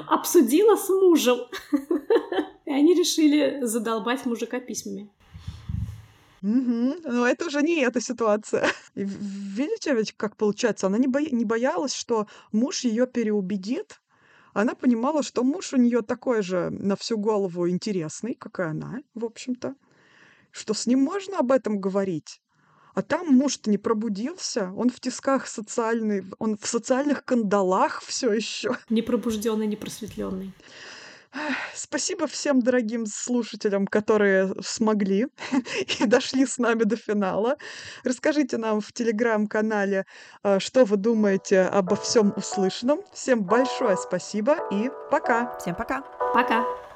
[0.08, 1.40] обсудила с мужем.
[2.66, 5.10] И они решили задолбать мужика письмами.
[6.42, 6.96] Мгм.
[7.04, 8.70] Но это уже не эта ситуация.
[8.96, 14.02] И видите, ведь как получается, она не, боя- не боялась, что муж ее переубедит.
[14.54, 19.00] Она понимала, что муж у нее такой же на всю голову интересный, как и она,
[19.14, 19.76] в общем-то,
[20.52, 22.42] что с ним можно об этом говорить.
[23.00, 28.76] А там муж-то не пробудился, он в тисках социальный, он в социальных кандалах все еще.
[28.90, 30.52] Непробужденный, непросветленный.
[31.74, 35.28] Спасибо всем дорогим слушателям, которые смогли
[36.00, 37.56] и дошли с нами до финала.
[38.04, 40.06] Расскажите нам в телеграм-канале,
[40.44, 43.00] э, что вы думаете обо всем услышанном.
[43.14, 45.58] Всем большое спасибо и пока!
[45.60, 46.02] Всем пока!
[46.34, 46.89] Пока!